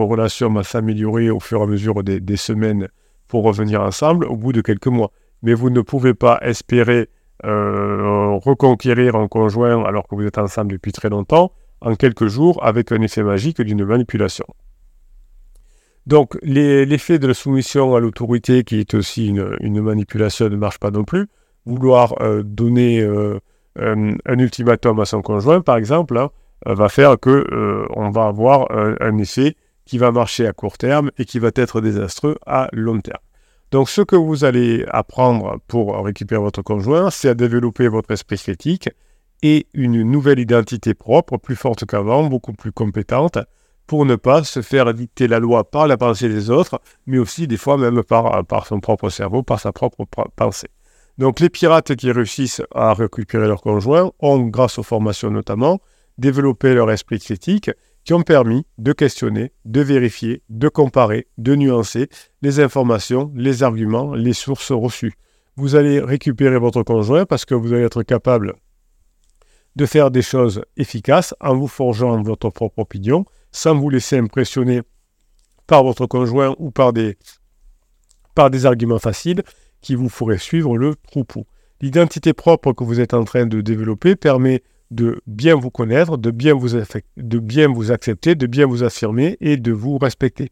relation 0.00 0.52
va 0.52 0.62
s'améliorer 0.62 1.30
au 1.30 1.40
fur 1.40 1.60
et 1.60 1.62
à 1.62 1.66
mesure 1.66 2.02
des, 2.02 2.36
semaines 2.36 2.88
pour 3.28 3.44
revenir 3.44 3.82
ensemble 3.82 4.24
au 4.24 4.36
bout 4.36 4.52
de 4.52 4.62
quelques 4.62 4.88
mois. 4.88 5.12
Mais 5.42 5.54
vous 5.54 5.70
ne 5.70 5.80
pouvez 5.80 6.14
pas 6.14 6.38
espérer 6.42 7.08
euh, 7.44 8.38
reconquérir 8.42 9.14
un 9.16 9.28
conjoint 9.28 9.84
alors 9.84 10.06
que 10.06 10.14
vous 10.14 10.26
êtes 10.26 10.38
ensemble 10.38 10.72
depuis 10.72 10.92
très 10.92 11.08
longtemps 11.08 11.52
en 11.80 11.94
quelques 11.94 12.26
jours 12.26 12.62
avec 12.62 12.92
un 12.92 13.00
effet 13.00 13.22
magique 13.22 13.60
d'une 13.60 13.84
manipulation. 13.84 14.46
Donc, 16.06 16.36
l'effet 16.42 17.18
de 17.18 17.26
la 17.26 17.34
soumission 17.34 17.94
à 17.94 18.00
l'autorité, 18.00 18.64
qui 18.64 18.80
est 18.80 18.94
aussi 18.94 19.28
une, 19.28 19.80
manipulation, 19.80 20.48
ne 20.48 20.56
marche 20.56 20.78
pas 20.78 20.90
non 20.90 21.04
plus. 21.04 21.28
Vouloir 21.66 22.14
euh, 22.20 22.42
donner 22.42 23.00
euh, 23.00 23.38
un, 23.78 24.38
ultimatum 24.38 24.98
à 25.00 25.04
son 25.04 25.22
conjoint, 25.22 25.60
par 25.60 25.76
exemple, 25.76 26.18
hein, 26.18 26.30
va 26.66 26.88
faire 26.88 27.18
que 27.18 27.46
on 27.96 28.10
va 28.10 28.26
avoir 28.26 28.70
un, 28.70 29.18
effet 29.18 29.56
qui 29.86 29.98
va 29.98 30.10
marcher 30.10 30.46
à 30.46 30.52
court 30.52 30.78
terme 30.78 31.10
et 31.18 31.24
qui 31.24 31.38
va 31.38 31.50
être 31.54 31.80
désastreux 31.80 32.36
à 32.46 32.68
long 32.72 33.00
terme. 33.00 33.22
Donc, 33.70 33.88
ce 33.88 34.02
que 34.02 34.16
vous 34.16 34.44
allez 34.44 34.84
apprendre 34.88 35.60
pour 35.68 36.04
récupérer 36.04 36.40
votre 36.40 36.62
conjoint, 36.62 37.10
c'est 37.10 37.28
à 37.28 37.34
développer 37.34 37.86
votre 37.86 38.10
esprit 38.10 38.36
critique 38.36 38.88
et 39.42 39.66
une 39.74 40.02
nouvelle 40.02 40.40
identité 40.40 40.92
propre, 40.92 41.36
plus 41.36 41.56
forte 41.56 41.86
qu'avant, 41.86 42.24
beaucoup 42.24 42.52
plus 42.52 42.72
compétente, 42.72 43.38
pour 43.86 44.06
ne 44.06 44.16
pas 44.16 44.44
se 44.44 44.62
faire 44.62 44.92
dicter 44.92 45.28
la 45.28 45.38
loi 45.38 45.68
par 45.68 45.86
la 45.86 45.96
pensée 45.96 46.28
des 46.28 46.50
autres, 46.50 46.80
mais 47.06 47.18
aussi 47.18 47.46
des 47.46 47.56
fois 47.56 47.76
même 47.76 48.02
par, 48.02 48.66
son 48.66 48.80
propre 48.80 49.08
cerveau, 49.08 49.42
par 49.42 49.60
sa 49.60 49.72
propre 49.72 50.04
pensée. 50.36 50.68
Donc 51.18 51.40
les 51.40 51.48
pirates 51.48 51.96
qui 51.96 52.12
réussissent 52.12 52.62
à 52.74 52.94
récupérer 52.94 53.48
leur 53.48 53.62
conjoint 53.62 54.12
ont, 54.20 54.38
grâce 54.46 54.78
aux 54.78 54.82
formations 54.82 55.30
notamment, 55.30 55.80
développé 56.18 56.74
leur 56.74 56.90
esprit 56.90 57.18
critique 57.18 57.70
qui 58.10 58.14
ont 58.14 58.22
permis 58.22 58.66
de 58.76 58.92
questionner, 58.92 59.52
de 59.64 59.80
vérifier, 59.82 60.42
de 60.48 60.68
comparer, 60.68 61.28
de 61.38 61.54
nuancer 61.54 62.08
les 62.42 62.58
informations, 62.58 63.30
les 63.36 63.62
arguments, 63.62 64.14
les 64.14 64.32
sources 64.32 64.72
reçues. 64.72 65.14
Vous 65.54 65.76
allez 65.76 66.00
récupérer 66.00 66.58
votre 66.58 66.82
conjoint 66.82 67.24
parce 67.24 67.44
que 67.44 67.54
vous 67.54 67.72
allez 67.72 67.84
être 67.84 68.02
capable 68.02 68.54
de 69.76 69.86
faire 69.86 70.10
des 70.10 70.22
choses 70.22 70.64
efficaces 70.76 71.36
en 71.38 71.54
vous 71.54 71.68
forgeant 71.68 72.20
votre 72.20 72.50
propre 72.50 72.80
opinion, 72.80 73.26
sans 73.52 73.76
vous 73.76 73.90
laisser 73.90 74.18
impressionner 74.18 74.82
par 75.68 75.84
votre 75.84 76.06
conjoint 76.06 76.56
ou 76.58 76.72
par 76.72 76.92
des, 76.92 77.16
par 78.34 78.50
des 78.50 78.66
arguments 78.66 78.98
faciles 78.98 79.44
qui 79.82 79.94
vous 79.94 80.08
feraient 80.08 80.36
suivre 80.38 80.76
le 80.76 80.96
troupeau. 80.96 81.46
L'identité 81.80 82.32
propre 82.32 82.72
que 82.72 82.82
vous 82.82 82.98
êtes 82.98 83.14
en 83.14 83.22
train 83.22 83.46
de 83.46 83.60
développer 83.60 84.16
permet 84.16 84.64
de 84.90 85.20
bien 85.26 85.54
vous 85.54 85.70
connaître, 85.70 86.16
de 86.16 86.30
bien 86.30 86.54
vous, 86.54 86.70
de 87.16 87.38
bien 87.38 87.68
vous 87.68 87.92
accepter, 87.92 88.34
de 88.34 88.46
bien 88.46 88.66
vous 88.66 88.82
affirmer 88.82 89.36
et 89.40 89.56
de 89.56 89.72
vous 89.72 89.98
respecter. 89.98 90.50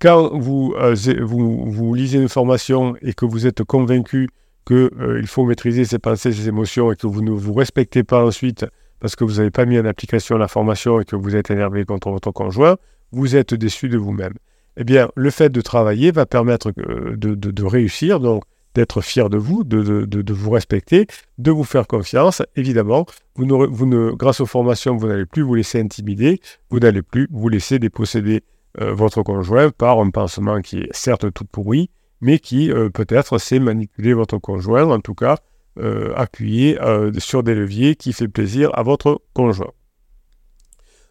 Quand 0.00 0.38
vous, 0.38 0.74
euh, 0.78 0.94
vous, 1.22 1.94
lisez 1.94 2.18
une 2.18 2.28
formation 2.28 2.94
et 3.02 3.14
que 3.14 3.24
vous 3.24 3.46
êtes 3.46 3.64
convaincu 3.64 4.28
qu'il 4.66 4.76
euh, 4.76 5.22
faut 5.26 5.44
maîtriser 5.44 5.84
ses 5.84 5.98
pensées, 5.98 6.32
ses 6.32 6.48
émotions 6.48 6.92
et 6.92 6.96
que 6.96 7.06
vous 7.06 7.22
ne 7.22 7.30
vous 7.30 7.54
respectez 7.54 8.04
pas 8.04 8.24
ensuite 8.24 8.66
parce 9.00 9.16
que 9.16 9.24
vous 9.24 9.34
n'avez 9.34 9.50
pas 9.50 9.64
mis 9.64 9.78
en 9.78 9.84
application 9.84 10.36
la 10.36 10.48
formation 10.48 11.00
et 11.00 11.04
que 11.04 11.16
vous 11.16 11.36
êtes 11.36 11.50
énervé 11.50 11.84
contre 11.84 12.10
votre 12.10 12.30
conjoint, 12.30 12.76
vous 13.12 13.36
êtes 13.36 13.54
déçu 13.54 13.88
de 13.88 13.96
vous-même. 13.96 14.34
Eh 14.76 14.84
bien, 14.84 15.08
le 15.16 15.30
fait 15.30 15.50
de 15.50 15.60
travailler 15.60 16.12
va 16.12 16.26
permettre 16.26 16.72
euh, 16.78 17.16
de, 17.16 17.64
réussir, 17.64 18.20
donc 18.20 18.44
d'être 18.78 19.00
fier 19.00 19.28
de 19.28 19.38
vous, 19.38 19.64
de, 19.64 20.32
vous 20.32 20.50
respecter, 20.50 21.08
de 21.38 21.50
vous 21.50 21.64
faire 21.64 21.88
confiance. 21.88 22.42
Évidemment, 22.54 23.06
vous, 23.34 23.44
ne, 23.44 24.12
grâce 24.12 24.40
aux 24.40 24.46
formations, 24.46 24.96
vous 24.96 25.08
n'allez 25.08 25.26
plus 25.26 25.42
vous 25.42 25.56
laisser 25.56 25.80
intimider, 25.80 26.40
vous 26.70 26.78
n'allez 26.78 27.02
plus 27.02 27.26
vous 27.32 27.48
laisser 27.48 27.80
déposséder 27.80 28.44
euh, 28.80 28.94
votre 28.94 29.24
conjoint 29.24 29.70
par 29.70 29.98
un 29.98 30.10
pansement 30.10 30.60
qui 30.60 30.78
est 30.78 30.88
certes 30.92 31.32
tout 31.34 31.44
pourri, 31.44 31.90
mais 32.20 32.38
qui 32.38 32.70
euh, 32.70 32.88
peut-être 32.88 33.38
sait 33.38 33.58
manipuler 33.58 34.14
votre 34.14 34.38
conjoint, 34.38 34.88
en 34.88 35.00
tout 35.00 35.14
cas 35.14 35.38
euh, 35.80 36.12
appuyer 36.14 36.78
sur 37.18 37.42
des 37.42 37.56
leviers 37.56 37.96
qui 37.96 38.12
fait 38.12 38.28
plaisir 38.28 38.70
à 38.74 38.84
votre 38.84 39.20
conjoint. 39.34 39.72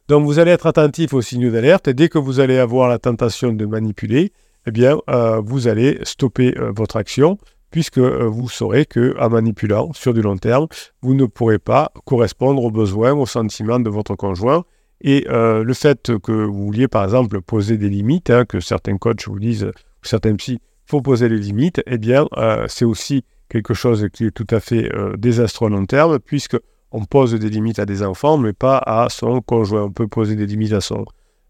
Donc 0.07 0.25
vous 0.25 0.39
allez 0.39 0.51
être 0.51 0.67
attentif 0.67 1.13
aux 1.13 1.21
signaux 1.21 1.51
d'alerte 1.51 1.89
et 1.89 1.93
dès 1.93 2.07
que 2.07 2.17
vous 2.17 2.39
allez 2.39 2.59
avoir 2.59 2.87
la 2.87 2.97
tentation 2.97 3.51
de 3.51 3.65
manipuler, 3.65 4.31
eh 4.65 4.71
bien 4.71 4.97
vous 5.43 5.67
allez 5.67 5.99
stopper 6.03 6.53
votre 6.75 6.95
action 6.95 7.37
puisque 7.71 7.99
vous 7.99 8.49
saurez 8.49 8.85
que 8.85 9.15
en 9.19 9.29
manipulant 9.29 9.91
sur 9.93 10.13
du 10.13 10.21
long 10.21 10.37
terme, 10.37 10.67
vous 11.01 11.13
ne 11.13 11.25
pourrez 11.25 11.59
pas 11.59 11.91
correspondre 12.05 12.63
aux 12.63 12.71
besoins, 12.71 13.13
aux 13.13 13.25
sentiments 13.25 13.79
de 13.79 13.89
votre 13.89 14.15
conjoint. 14.15 14.63
Et 15.01 15.25
le 15.29 15.73
fait 15.73 16.17
que 16.19 16.31
vous 16.31 16.65
vouliez 16.65 16.87
par 16.87 17.03
exemple 17.03 17.41
poser 17.41 17.77
des 17.77 17.89
limites, 17.89 18.29
hein, 18.29 18.45
que 18.45 18.59
certains 18.59 18.97
coachs 18.97 19.27
vous 19.27 19.39
disent, 19.39 19.65
ou 19.65 20.05
certains 20.07 20.35
psy, 20.35 20.59
faut 20.85 21.01
poser 21.01 21.29
les 21.29 21.37
limites, 21.37 21.81
eh 21.85 21.97
bien 21.97 22.25
c'est 22.67 22.85
aussi 22.85 23.23
quelque 23.49 23.73
chose 23.73 24.07
qui 24.11 24.25
est 24.25 24.31
tout 24.31 24.47
à 24.49 24.59
fait 24.59 24.93
euh, 24.93 25.15
désastreux 25.17 25.67
à 25.67 25.69
long 25.69 25.85
terme, 25.85 26.19
puisque 26.19 26.57
on 26.91 27.05
pose 27.05 27.33
des 27.33 27.49
limites 27.49 27.79
à 27.79 27.85
des 27.85 28.03
enfants, 28.03 28.37
mais 28.37 28.53
pas 28.53 28.77
à 28.77 29.07
son 29.09 29.41
conjoint. 29.41 29.83
On 29.83 29.91
peut 29.91 30.07
poser 30.07 30.35
des 30.35 30.45
limites 30.45 30.73
à 30.73 30.81
son 30.81 31.05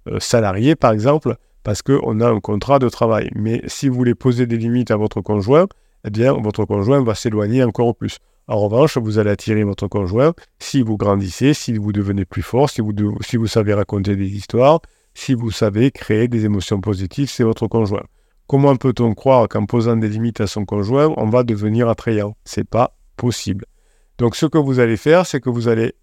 euh, 0.07 0.19
salarié, 0.19 0.75
par 0.75 0.91
exemple, 0.91 1.35
parce 1.63 1.81
qu'on 1.81 2.19
a 2.19 2.29
un 2.29 2.39
contrat 2.39 2.79
de 2.79 2.89
travail. 2.89 3.29
Mais 3.35 3.61
si 3.67 3.87
vous 3.87 3.95
voulez 3.95 4.15
poser 4.15 4.45
des 4.45 4.57
limites 4.57 4.91
à 4.91 4.95
votre 4.95 5.21
conjoint, 5.21 5.67
eh 6.05 6.09
bien, 6.09 6.33
votre 6.33 6.65
conjoint 6.65 7.03
va 7.03 7.15
s'éloigner 7.15 7.63
encore 7.63 7.95
plus. 7.95 8.17
En 8.47 8.59
revanche, 8.59 8.97
vous 8.97 9.19
allez 9.19 9.31
attirer 9.31 9.63
votre 9.63 9.87
conjoint 9.87 10.33
si 10.59 10.81
vous 10.81 10.95
grandissez, 10.95 11.53
si 11.53 11.77
vous 11.77 11.91
devenez 11.91 12.23
plus 12.23 12.41
fort, 12.41 12.69
si 12.69 12.81
vous, 12.81 13.47
savez 13.47 13.73
raconter 13.73 14.15
des 14.15 14.29
histoires, 14.29 14.79
si 15.13 15.33
vous 15.33 15.51
savez 15.51 15.91
créer 15.91 16.29
des 16.29 16.45
émotions 16.45 16.79
positives, 16.79 17.29
c'est 17.29 17.43
votre 17.43 17.67
conjoint. 17.67 18.03
Comment 18.47 18.77
peut-on 18.77 19.13
croire 19.13 19.49
qu'en 19.49 19.65
posant 19.65 19.97
des 19.97 20.07
limites 20.07 20.39
à 20.39 20.47
son 20.47 20.63
conjoint, 20.63 21.13
on 21.17 21.29
va 21.29 21.43
devenir 21.43 21.89
attrayant? 21.89 22.37
C'est 22.45 22.67
pas 22.67 22.95
possible. 23.17 23.65
Donc 24.17 24.37
ce 24.37 24.45
que 24.45 24.57
vous 24.57 24.79
allez 24.79 24.95
faire, 24.95 25.25
c'est 25.25 25.41
que 25.41 25.49
vous 25.49 25.67
allez 25.67 25.93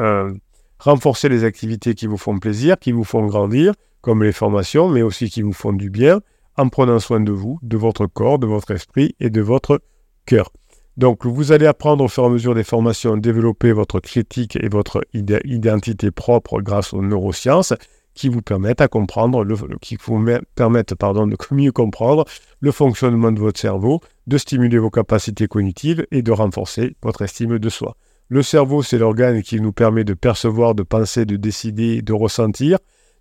euh, 0.00 0.34
renforcer 0.80 1.28
les 1.28 1.44
activités 1.44 1.94
qui 1.94 2.08
vous 2.08 2.16
font 2.16 2.38
plaisir, 2.38 2.76
qui 2.80 2.90
vous 2.90 3.04
font 3.04 3.24
grandir, 3.26 3.74
comme 4.00 4.24
les 4.24 4.32
formations, 4.32 4.88
mais 4.88 5.02
aussi 5.02 5.30
qui 5.30 5.42
vous 5.42 5.52
font 5.52 5.72
du 5.72 5.88
bien, 5.88 6.20
en 6.56 6.68
prenant 6.68 6.98
soin 6.98 7.20
de 7.20 7.32
vous, 7.32 7.58
de 7.62 7.76
votre 7.76 8.06
corps, 8.06 8.38
de 8.38 8.46
votre 8.46 8.70
esprit 8.70 9.14
et 9.20 9.30
de 9.30 9.40
votre 9.40 9.80
cœur. 10.26 10.52
Donc 10.96 11.24
vous 11.24 11.52
allez 11.52 11.66
apprendre 11.66 12.04
au 12.04 12.08
fur 12.08 12.24
et 12.24 12.26
à 12.26 12.30
mesure 12.30 12.54
des 12.54 12.64
formations, 12.64 13.16
développer 13.16 13.72
votre 13.72 14.00
critique 14.00 14.56
et 14.56 14.68
votre 14.68 15.00
identité 15.12 16.10
propre 16.10 16.60
grâce 16.60 16.92
aux 16.92 17.02
neurosciences 17.02 17.72
qui 18.14 18.28
vous 18.28 18.42
permettent 18.42 18.82
à 18.82 18.88
qui 19.80 19.96
vous 19.96 20.22
permettent 20.54 20.94
de 20.94 21.36
mieux 21.54 21.72
comprendre 21.72 22.24
le 22.60 22.72
fonctionnement 22.72 23.32
de 23.32 23.40
votre 23.40 23.58
cerveau, 23.58 24.00
de 24.26 24.36
stimuler 24.36 24.78
vos 24.78 24.90
capacités 24.90 25.48
cognitives 25.48 26.06
et 26.10 26.22
de 26.22 26.30
renforcer 26.30 26.96
votre 27.02 27.22
estime 27.22 27.58
de 27.58 27.68
soi. 27.70 27.96
Le 28.28 28.42
cerveau, 28.42 28.82
c'est 28.82 28.98
l'organe 28.98 29.42
qui 29.42 29.60
nous 29.60 29.72
permet 29.72 30.04
de 30.04 30.14
percevoir, 30.14 30.74
de 30.74 30.82
penser, 30.82 31.26
de 31.26 31.36
décider, 31.36 32.02
de 32.02 32.12
ressentir, 32.12 32.78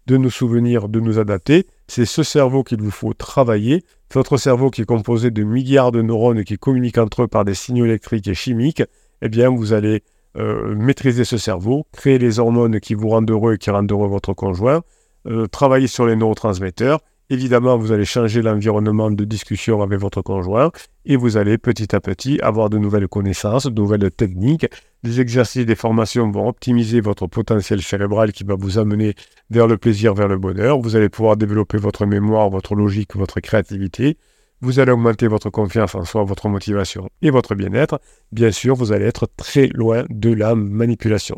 de 0.07 0.17
nous 0.17 0.29
souvenir, 0.29 0.89
de 0.89 0.99
nous 0.99 1.19
adapter. 1.19 1.67
C'est 1.93 2.05
ce 2.05 2.23
cerveau 2.23 2.63
qu'il 2.63 2.81
vous 2.81 2.89
faut 2.89 3.13
travailler. 3.13 3.83
Votre 4.13 4.37
cerveau 4.37 4.69
qui 4.69 4.83
est 4.83 4.85
composé 4.85 5.29
de 5.29 5.43
milliards 5.43 5.91
de 5.91 6.01
neurones 6.01 6.45
qui 6.45 6.57
communiquent 6.57 6.99
entre 6.99 7.23
eux 7.23 7.27
par 7.27 7.43
des 7.43 7.53
signaux 7.53 7.83
électriques 7.83 8.29
et 8.29 8.33
chimiques, 8.33 8.81
eh 9.21 9.27
bien, 9.27 9.49
vous 9.49 9.73
allez 9.73 10.01
euh, 10.37 10.73
maîtriser 10.73 11.25
ce 11.25 11.37
cerveau, 11.37 11.85
créer 11.91 12.17
les 12.17 12.39
hormones 12.39 12.79
qui 12.79 12.93
vous 12.93 13.09
rendent 13.09 13.29
heureux 13.29 13.55
et 13.55 13.57
qui 13.57 13.71
rendent 13.71 13.91
heureux 13.91 14.07
votre 14.07 14.31
conjoint, 14.31 14.83
euh, 15.27 15.47
travailler 15.47 15.87
sur 15.87 16.05
les 16.05 16.15
neurotransmetteurs. 16.15 17.01
Évidemment, 17.31 17.77
vous 17.77 17.93
allez 17.93 18.03
changer 18.03 18.41
l'environnement 18.41 19.09
de 19.09 19.23
discussion 19.23 19.81
avec 19.81 19.97
votre 20.01 20.21
conjoint 20.21 20.69
et 21.05 21.15
vous 21.15 21.37
allez 21.37 21.57
petit 21.57 21.95
à 21.95 22.01
petit 22.01 22.41
avoir 22.41 22.69
de 22.69 22.77
nouvelles 22.77 23.07
connaissances, 23.07 23.67
de 23.67 23.71
nouvelles 23.71 24.11
techniques. 24.11 24.67
Les 25.03 25.21
exercices, 25.21 25.65
des 25.65 25.75
formations 25.75 26.29
vont 26.29 26.49
optimiser 26.49 26.99
votre 26.99 27.27
potentiel 27.27 27.81
cérébral 27.81 28.33
qui 28.33 28.43
va 28.43 28.55
vous 28.55 28.79
amener 28.79 29.15
vers 29.49 29.67
le 29.67 29.77
plaisir, 29.77 30.13
vers 30.13 30.27
le 30.27 30.37
bonheur. 30.37 30.81
Vous 30.81 30.97
allez 30.97 31.07
pouvoir 31.07 31.37
développer 31.37 31.77
votre 31.77 32.05
mémoire, 32.05 32.49
votre 32.49 32.75
logique, 32.75 33.15
votre 33.15 33.39
créativité 33.39 34.17
vous 34.63 34.79
allez 34.79 34.91
augmenter 34.91 35.27
votre 35.27 35.49
confiance 35.49 35.95
en 35.95 36.05
soi, 36.05 36.23
votre 36.23 36.47
motivation 36.47 37.09
et 37.23 37.31
votre 37.31 37.55
bien-être. 37.55 37.99
Bien 38.31 38.51
sûr, 38.51 38.75
vous 38.75 38.91
allez 38.91 39.05
être 39.05 39.27
très 39.35 39.65
loin 39.73 40.03
de 40.11 40.31
la 40.31 40.53
manipulation. 40.53 41.37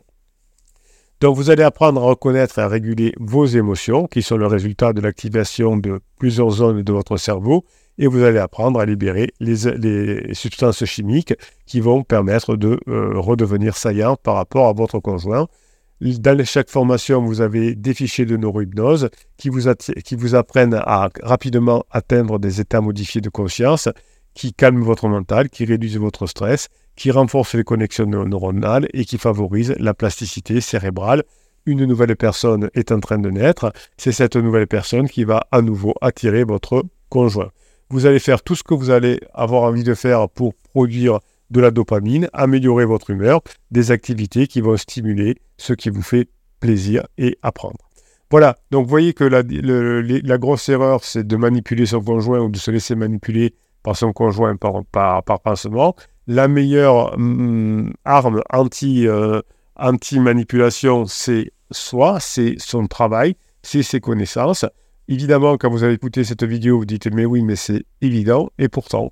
Donc, 1.23 1.37
vous 1.37 1.49
allez 1.49 1.63
apprendre 1.63 2.03
à 2.03 2.05
reconnaître 2.07 2.59
et 2.59 2.63
à 2.63 2.67
réguler 2.67 3.13
vos 3.17 3.45
émotions, 3.45 4.07
qui 4.07 4.21
sont 4.21 4.35
le 4.35 4.45
résultat 4.45 4.91
de 4.91 4.99
l'activation 4.99 5.77
de 5.77 6.01
plusieurs 6.19 6.49
zones 6.49 6.81
de 6.81 6.91
votre 6.91 7.15
cerveau, 7.15 7.63
et 7.97 8.07
vous 8.07 8.23
allez 8.23 8.39
apprendre 8.39 8.77
à 8.81 8.85
libérer 8.85 9.29
les, 9.39 10.33
substances 10.33 10.83
chimiques 10.83 11.33
qui 11.65 11.79
vont 11.79 12.03
permettre 12.03 12.57
de 12.57 12.77
euh, 12.89 13.13
redevenir 13.15 13.77
saillant 13.77 14.17
par 14.21 14.35
rapport 14.35 14.67
à 14.67 14.73
votre 14.73 14.99
conjoint. 14.99 15.47
Dans 16.01 16.43
chaque 16.43 16.69
formation, 16.69 17.21
vous 17.21 17.39
avez 17.39 17.73
des 17.73 17.93
fichiers 17.93 18.25
de 18.25 18.35
neurohypnose 18.35 19.09
qui 19.37 19.47
vous, 19.47 19.61
qui 20.03 20.15
vous 20.17 20.35
apprennent 20.35 20.73
à 20.73 21.07
rapidement 21.21 21.85
atteindre 21.89 22.37
des 22.37 22.59
états 22.59 22.81
modifiés 22.81 23.21
de 23.21 23.29
conscience, 23.29 23.87
qui 24.33 24.53
calment 24.53 24.83
votre 24.83 25.07
mental, 25.07 25.49
qui 25.49 25.65
réduisent 25.65 25.97
votre 25.97 26.27
stress, 26.27 26.69
qui 26.95 27.11
renforcent 27.11 27.55
les 27.55 27.63
connexions 27.63 28.05
neuronales 28.05 28.87
et 28.93 29.05
qui 29.05 29.17
favorisent 29.17 29.75
la 29.79 29.93
plasticité 29.93 30.61
cérébrale. 30.61 31.23
Une 31.65 31.85
nouvelle 31.85 32.15
personne 32.15 32.69
est 32.73 32.91
en 32.91 32.99
train 32.99 33.19
de 33.19 33.29
naître. 33.29 33.71
C'est 33.97 34.11
cette 34.11 34.35
nouvelle 34.35 34.67
personne 34.67 35.07
qui 35.07 35.23
va 35.23 35.47
à 35.51 35.61
nouveau 35.61 35.93
attirer 36.01 36.43
votre 36.43 36.83
conjoint. 37.09 37.51
Vous 37.89 38.05
allez 38.05 38.19
faire 38.19 38.41
tout 38.41 38.55
ce 38.55 38.63
que 38.63 38.73
vous 38.73 38.89
allez 38.89 39.19
avoir 39.33 39.63
envie 39.63 39.83
de 39.83 39.93
faire 39.93 40.27
pour 40.29 40.53
produire 40.55 41.19
de 41.51 41.61
la 41.61 41.71
dopamine, 41.71 42.29
améliorer 42.33 42.85
votre 42.85 43.11
humeur, 43.11 43.41
des 43.69 43.91
activités 43.91 44.47
qui 44.47 44.61
vont 44.61 44.75
stimuler 44.75 45.35
ce 45.57 45.73
qui 45.73 45.89
vous 45.89 46.01
fait 46.01 46.27
plaisir 46.59 47.05
et 47.17 47.37
apprendre. 47.43 47.77
Voilà, 48.31 48.57
donc 48.71 48.85
vous 48.85 48.89
voyez 48.89 49.13
que 49.13 49.23
la 49.23 50.37
grosse 50.39 50.67
erreur, 50.69 51.03
c'est 51.03 51.27
de 51.27 51.35
manipuler 51.35 51.85
son 51.85 52.01
conjoint 52.01 52.39
ou 52.39 52.49
de 52.49 52.57
se 52.57 52.71
laisser 52.71 52.95
manipuler 52.95 53.53
par 53.83 53.95
son 53.95 54.13
conjoint 54.13 54.55
par, 54.55 54.83
par, 55.23 55.39
pansement. 55.41 55.95
La 56.25 56.47
meilleure 56.47 57.13
hum, 57.13 57.93
arme 58.05 58.41
euh, 58.83 59.41
anti-manipulation, 59.75 61.05
c'est 61.05 61.51
soi, 61.71 62.19
c'est 62.19 62.55
son 62.59 62.87
travail, 62.87 63.35
c'est 63.61 63.83
ses 63.83 63.99
connaissances. 63.99 64.65
Évidemment, 65.09 65.57
quand 65.57 65.69
vous 65.69 65.83
avez 65.83 65.93
écouté 65.93 66.23
cette 66.23 66.43
vidéo, 66.43 66.79
vous 66.79 66.85
dites 66.85 67.07
mais 67.13 67.25
oui, 67.25 67.43
mais 67.43 67.57
c'est 67.57 67.83
évident. 68.01 68.49
Et 68.57 68.69
pourtant, 68.69 69.09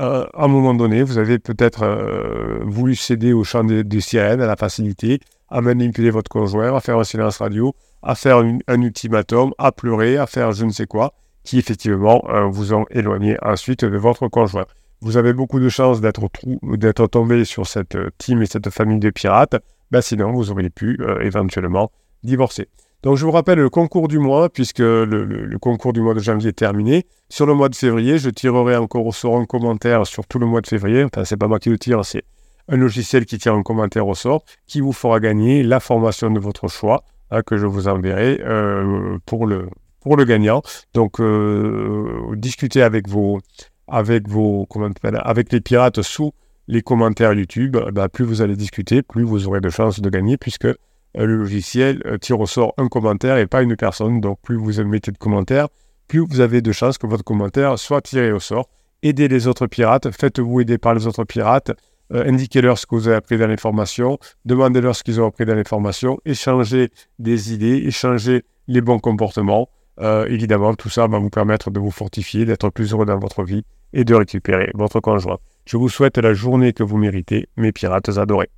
euh, 0.00 0.24
à 0.32 0.44
un 0.44 0.48
moment 0.48 0.74
donné, 0.74 1.02
vous 1.02 1.18
avez 1.18 1.38
peut-être 1.38 1.82
euh, 1.82 2.60
voulu 2.64 2.96
céder 2.96 3.32
au 3.32 3.44
chant 3.44 3.62
des 3.62 4.00
sirènes, 4.00 4.40
à 4.40 4.46
la 4.46 4.56
facilité, 4.56 5.20
à 5.48 5.60
manipuler 5.60 6.10
votre 6.10 6.30
conjoint, 6.30 6.74
à 6.74 6.80
faire 6.80 6.98
un 6.98 7.04
silence 7.04 7.38
radio, 7.38 7.74
à 8.02 8.14
faire 8.14 8.38
un 8.38 8.82
ultimatum, 8.82 9.52
à 9.58 9.70
pleurer, 9.70 10.16
à 10.16 10.26
faire 10.26 10.52
je 10.52 10.64
ne 10.64 10.70
sais 10.70 10.86
quoi, 10.86 11.12
qui 11.44 11.58
effectivement 11.58 12.24
euh, 12.28 12.46
vous 12.46 12.74
ont 12.74 12.86
éloigné 12.90 13.36
ensuite 13.42 13.84
de 13.84 13.96
votre 13.96 14.28
conjoint. 14.28 14.66
Vous 15.00 15.16
avez 15.16 15.32
beaucoup 15.32 15.60
de 15.60 15.68
chances 15.68 16.00
d'être 16.00 17.06
tombé 17.06 17.44
sur 17.44 17.66
cette 17.66 17.96
team 18.18 18.42
et 18.42 18.46
cette 18.46 18.70
famille 18.70 18.98
de 18.98 19.10
pirates, 19.10 19.56
ben 19.90 20.00
sinon 20.00 20.32
vous 20.32 20.50
auriez 20.50 20.70
pu 20.70 20.98
éventuellement 21.20 21.90
divorcer. 22.22 22.68
Donc 23.04 23.18
je 23.18 23.26
vous 23.26 23.32
rappelle 23.32 23.58
le 23.58 23.68
concours 23.68 24.08
du 24.08 24.18
mois, 24.18 24.48
puisque 24.48 24.78
le, 24.78 25.58
concours 25.60 25.92
du 25.92 26.00
mois 26.00 26.14
de 26.14 26.20
janvier 26.20 26.48
est 26.48 26.52
terminé. 26.54 27.04
Sur 27.28 27.44
le 27.44 27.52
mois 27.52 27.68
de 27.68 27.74
février, 27.74 28.16
je 28.16 28.30
tirerai 28.30 28.76
encore 28.76 29.04
au 29.04 29.12
sort 29.12 29.36
un 29.36 29.44
commentaire 29.44 30.06
sur 30.06 30.26
tout 30.26 30.38
le 30.38 30.46
mois 30.46 30.62
de 30.62 30.66
février. 30.66 31.04
Enfin, 31.04 31.26
c'est 31.26 31.36
pas 31.36 31.46
moi 31.46 31.58
qui 31.58 31.68
le 31.68 31.78
tire, 31.78 32.02
c'est 32.02 32.22
un 32.68 32.78
logiciel 32.78 33.26
qui 33.26 33.36
tire 33.36 33.52
un 33.52 33.62
commentaire 33.62 34.08
au 34.08 34.14
sort, 34.14 34.42
qui 34.66 34.80
vous 34.80 34.94
fera 34.94 35.20
gagner 35.20 35.62
la 35.62 35.80
formation 35.80 36.30
de 36.30 36.40
votre 36.40 36.68
choix, 36.68 37.04
hein, 37.30 37.42
que 37.42 37.58
je 37.58 37.66
vous 37.66 37.88
enverrai 37.88 38.40
euh, 38.42 39.18
pour, 39.26 39.46
le, 39.46 39.68
pour 40.04 40.16
le 40.16 40.24
gagnant. 40.24 40.62
Donc 40.92 41.18
euh, 41.18 42.36
discutez 42.36 42.82
avec 42.82 43.08
vos, 43.08 43.40
avec 43.88 44.28
vos, 44.28 44.66
comment 44.66 44.90
avec 45.02 45.52
les 45.52 45.60
pirates 45.60 46.02
sous 46.02 46.32
les 46.68 46.82
commentaires 46.82 47.32
YouTube. 47.32 47.76
Bah, 47.92 48.08
plus 48.08 48.24
vous 48.24 48.42
allez 48.42 48.54
discuter, 48.54 49.02
plus 49.02 49.24
vous 49.24 49.48
aurez 49.48 49.60
de 49.60 49.70
chances 49.70 50.00
de 50.00 50.10
gagner, 50.10 50.36
puisque 50.36 50.66
euh, 50.66 50.76
le 51.14 51.36
logiciel 51.36 52.02
euh, 52.06 52.18
tire 52.18 52.38
au 52.38 52.46
sort 52.46 52.74
un 52.76 52.88
commentaire 52.88 53.38
et 53.38 53.46
pas 53.46 53.62
une 53.62 53.76
personne. 53.76 54.20
Donc 54.20 54.38
plus 54.42 54.56
vous 54.56 54.84
mettez 54.84 55.10
de 55.10 55.18
commentaires, 55.18 55.68
plus 56.06 56.20
vous 56.20 56.40
avez 56.40 56.60
de 56.60 56.70
chances 56.70 56.98
que 56.98 57.06
votre 57.06 57.24
commentaire 57.24 57.78
soit 57.78 58.02
tiré 58.02 58.30
au 58.30 58.40
sort. 58.40 58.68
Aidez 59.02 59.28
les 59.28 59.46
autres 59.48 59.66
pirates, 59.66 60.10
faites-vous 60.10 60.60
aider 60.60 60.78
par 60.78 60.94
les 60.94 61.06
autres 61.06 61.24
pirates, 61.24 61.72
indiquez-leur 62.10 62.78
ce 62.78 62.86
que 62.86 62.94
vous 62.94 63.06
avez 63.06 63.18
appris 63.18 63.36
dans 63.36 63.46
l'information, 63.46 64.18
demandez-leur 64.46 64.96
ce 64.96 65.02
qu'ils 65.02 65.20
ont 65.20 65.26
appris 65.26 65.44
dans 65.44 65.54
l'information, 65.54 66.18
échangez 66.24 66.90
des 67.18 67.52
idées, 67.52 67.82
échangez 67.86 68.44
les 68.66 68.80
bons 68.80 68.98
comportements. 68.98 69.68
Évidemment, 70.00 70.74
tout 70.74 70.90
ça 70.90 71.06
va 71.06 71.18
vous 71.18 71.30
permettre 71.30 71.70
de 71.70 71.80
vous 71.80 71.90
fortifier, 71.90 72.44
d'être 72.44 72.70
plus 72.70 72.92
heureux 72.92 73.06
dans 73.06 73.18
votre 73.18 73.44
vie 73.44 73.64
et 73.92 74.04
de 74.04 74.14
récupérer 74.14 74.70
votre 74.74 75.00
conjoint. 75.00 75.38
Je 75.66 75.76
vous 75.76 75.88
souhaite 75.88 76.18
la 76.18 76.34
journée 76.34 76.72
que 76.72 76.82
vous 76.82 76.98
méritez, 76.98 77.48
mes 77.56 77.72
pirates 77.72 78.10
adorés. 78.18 78.50